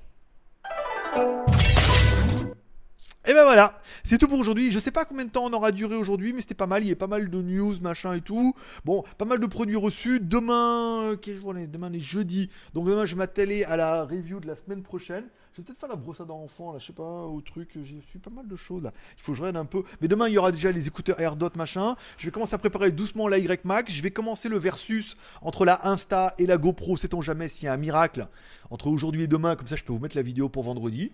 Et 3.28 3.34
ben 3.34 3.44
voilà, 3.44 3.78
c'est 4.04 4.16
tout 4.16 4.26
pour 4.26 4.38
aujourd'hui. 4.38 4.72
Je 4.72 4.78
sais 4.78 4.90
pas 4.90 5.04
combien 5.04 5.26
de 5.26 5.30
temps 5.30 5.44
on 5.44 5.52
aura 5.52 5.70
duré 5.70 5.96
aujourd'hui, 5.96 6.32
mais 6.32 6.40
c'était 6.40 6.54
pas 6.54 6.66
mal. 6.66 6.82
Il 6.82 6.88
y 6.88 6.92
a 6.92 6.96
pas 6.96 7.06
mal 7.06 7.28
de 7.28 7.42
news, 7.42 7.74
machin 7.82 8.14
et 8.14 8.22
tout. 8.22 8.54
Bon, 8.86 9.04
pas 9.18 9.26
mal 9.26 9.38
de 9.38 9.46
produits 9.46 9.76
reçus. 9.76 10.18
Demain, 10.18 11.02
euh, 11.02 11.16
quel 11.16 11.36
jour 11.36 11.48
on 11.48 11.56
est? 11.56 11.66
Demain, 11.66 11.92
est 11.92 12.00
jeudi. 12.00 12.48
Donc 12.72 12.86
demain, 12.86 13.04
je 13.04 13.14
vais 13.14 13.18
m'atteler 13.18 13.64
à 13.64 13.76
la 13.76 14.04
review 14.04 14.40
de 14.40 14.46
la 14.46 14.56
semaine 14.56 14.82
prochaine. 14.82 15.24
Je 15.58 15.62
vais 15.62 15.66
peut-être 15.66 15.80
faire 15.80 15.88
la 15.88 15.96
brosse 15.96 16.20
à 16.20 16.24
dents 16.24 16.40
enfant, 16.40 16.72
là, 16.72 16.78
je 16.78 16.86
sais 16.86 16.92
pas, 16.92 17.02
au 17.02 17.40
truc. 17.40 17.70
J'ai 17.82 18.00
su 18.12 18.20
pas 18.20 18.30
mal 18.30 18.46
de 18.46 18.54
choses 18.54 18.80
là. 18.80 18.92
Il 19.16 19.22
faut 19.24 19.32
que 19.32 19.38
je 19.38 19.42
regarde 19.42 19.56
un 19.56 19.64
peu. 19.64 19.82
Mais 20.00 20.06
demain, 20.06 20.28
il 20.28 20.34
y 20.34 20.38
aura 20.38 20.52
déjà 20.52 20.70
les 20.70 20.86
écouteurs 20.86 21.18
AirDot, 21.18 21.50
machin. 21.56 21.96
Je 22.16 22.26
vais 22.26 22.30
commencer 22.30 22.54
à 22.54 22.58
préparer 22.58 22.92
doucement 22.92 23.26
la 23.26 23.38
Y 23.38 23.64
Max. 23.64 23.92
Je 23.92 24.00
vais 24.00 24.12
commencer 24.12 24.48
le 24.48 24.56
versus 24.56 25.16
entre 25.42 25.64
la 25.64 25.88
Insta 25.88 26.32
et 26.38 26.46
la 26.46 26.58
GoPro. 26.58 26.96
Sait-on 26.96 27.22
jamais 27.22 27.48
s'il 27.48 27.64
y 27.64 27.68
a 27.68 27.72
un 27.72 27.76
miracle 27.76 28.28
entre 28.70 28.86
aujourd'hui 28.86 29.24
et 29.24 29.26
demain. 29.26 29.56
Comme 29.56 29.66
ça, 29.66 29.74
je 29.74 29.82
peux 29.82 29.92
vous 29.92 29.98
mettre 29.98 30.16
la 30.16 30.22
vidéo 30.22 30.48
pour 30.48 30.62
vendredi. 30.62 31.10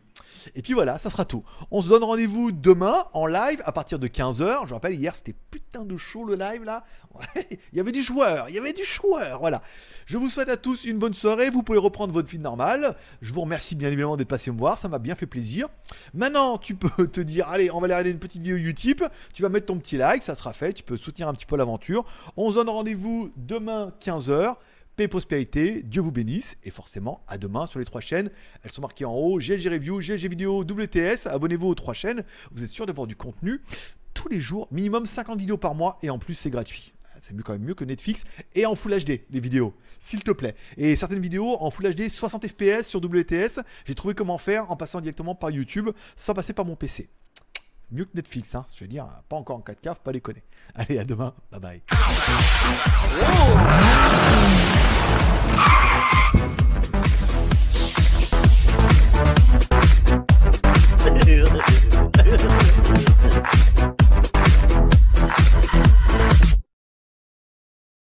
Et 0.55 0.61
puis 0.61 0.75
voilà, 0.75 0.99
ça 0.99 1.09
sera 1.09 1.25
tout. 1.25 1.43
On 1.71 1.81
se 1.81 1.89
donne 1.89 2.05
rendez-vous 2.05 2.53
demain 2.53 3.07
en 3.15 3.27
live 3.27 3.63
à 3.65 3.73
partir 3.73 3.99
de 3.99 4.09
15h. 4.09 4.67
Je 4.67 4.75
rappelle, 4.75 4.93
hier 4.93 5.17
c'était 5.17 5.35
putain 5.51 5.87
de 5.87 5.97
chaud 5.97 6.27
le 6.27 6.35
live 6.35 6.65
là. 6.65 6.85
Il 7.73 7.77
y 7.77 7.81
avait 7.81 7.93
du 7.93 8.03
joueur, 8.03 8.49
il 8.49 8.55
y 8.55 8.59
avait 8.59 8.73
du 8.73 8.85
joueur. 8.85 9.41
Voilà. 9.41 9.63
Je 10.07 10.17
vous 10.17 10.29
souhaite 10.29 10.49
à 10.49 10.57
tous 10.57 10.85
une 10.85 10.99
bonne 10.99 11.15
soirée. 11.15 11.51
Vous 11.51 11.63
pouvez 11.63 11.79
reprendre 11.79 12.13
votre 12.13 12.29
vie 12.29 12.39
normale. 12.39 12.97
Je 13.23 13.33
vous 13.33 13.41
remercie 13.41 13.75
bien 13.75 13.89
évidemment 13.89 14.17
d'être 14.17 14.29
passé 14.29 14.51
me 14.51 14.59
voir. 14.59 14.79
Ça 14.79 14.89
m'a 14.89 14.99
bien 14.99 15.15
fait 15.15 15.27
plaisir. 15.27 15.69
Maintenant, 16.13 16.59
tu 16.59 16.75
peux 16.75 17.07
te 17.09 17.21
dire, 17.21 17.49
allez, 17.49 17.71
on 17.71 17.81
va 17.81 17.87
aller 17.87 17.95
regarder 17.95 18.11
une 18.11 18.19
petite 18.19 18.43
vidéo 18.43 18.57
YouTube. 18.57 19.03
Tu 19.33 19.43
vas 19.43 19.49
mettre 19.49 19.67
ton 19.67 19.79
petit 19.79 19.97
like, 19.97 20.23
ça 20.23 20.35
sera 20.35 20.53
fait. 20.53 20.73
Tu 20.73 20.83
peux 20.83 20.97
soutenir 20.97 21.29
un 21.29 21.35
petit 21.35 21.47
peu 21.47 21.57
l'aventure. 21.57 22.05
On 22.37 22.51
se 22.51 22.57
donne 22.57 22.69
rendez-vous 22.69 23.33
demain 23.37 23.93
15h. 24.01 24.57
Paix 24.97 25.05
et 25.05 25.09
prospérité, 25.09 25.83
Dieu 25.83 26.01
vous 26.01 26.13
bénisse, 26.13 26.57
et 26.63 26.71
forcément 26.71 27.25
à 27.27 27.37
demain 27.37 27.67
sur 27.67 27.81
les 27.81 27.85
trois 27.85 28.01
chaînes. 28.01 28.31
Elles 28.63 28.71
sont 28.71 28.83
marquées 28.83 29.05
en 29.05 29.13
haut, 29.13 29.39
GLG 29.39 29.69
Review, 29.69 29.99
GLG 29.99 30.29
Vidéo, 30.29 30.61
WTS. 30.61 31.27
Abonnez-vous 31.27 31.67
aux 31.67 31.75
trois 31.75 31.95
chaînes, 31.95 32.23
vous 32.53 32.63
êtes 32.63 32.71
sûr 32.71 32.87
d'avoir 32.87 33.09
du 33.09 33.17
contenu 33.17 33.61
tous 34.15 34.29
les 34.29 34.41
jours, 34.41 34.69
minimum 34.71 35.05
50 35.05 35.39
vidéos 35.39 35.59
par 35.59 35.75
mois, 35.75 35.99
et 36.03 36.11
en 36.11 36.19
plus 36.19 36.35
c'est 36.35 36.51
gratuit 36.51 36.94
c'est 37.25 37.35
mieux 37.35 37.43
quand 37.43 37.55
même 37.55 37.63
mieux 37.63 37.75
que 37.75 37.85
Netflix, 37.85 38.25
et 38.55 38.67
en 38.67 38.75
Full 38.75 39.03
HD, 39.03 39.21
les 39.31 39.41
vidéos, 39.41 39.75
s'il 40.01 40.23
te 40.23 40.31
plaît. 40.31 40.55
Et 40.77 40.95
certaines 40.97 41.21
vidéos 41.21 41.57
en 41.61 41.71
Full 41.71 41.95
HD 41.95 42.09
60 42.11 42.47
FPS 42.47 42.87
sur 42.87 43.03
WTS, 43.03 43.61
j'ai 43.87 43.95
trouvé 43.95 44.15
comment 44.15 44.39
faire 44.39 44.71
en 44.71 44.77
passant 44.77 45.01
directement 45.01 45.35
par 45.35 45.51
YouTube, 45.51 45.91
sans 46.17 46.35
passer 46.35 46.53
par 46.53 46.65
mon 46.65 46.77
PC. 46.77 47.09
Mieux 47.91 48.05
que 48.05 48.11
Netflix, 48.15 48.55
hein, 48.55 48.67
je 48.75 48.85
veux 48.85 48.89
dire, 48.89 49.07
pas 49.29 49.37
encore 49.37 49.57
en 49.57 49.61
4K, 49.61 49.95
faut 49.95 50.03
pas 50.03 50.13
déconner. 50.13 50.43
Allez, 50.75 50.99
à 50.99 51.05
demain, 51.05 51.35
bye 51.51 51.61
bye. 51.61 51.83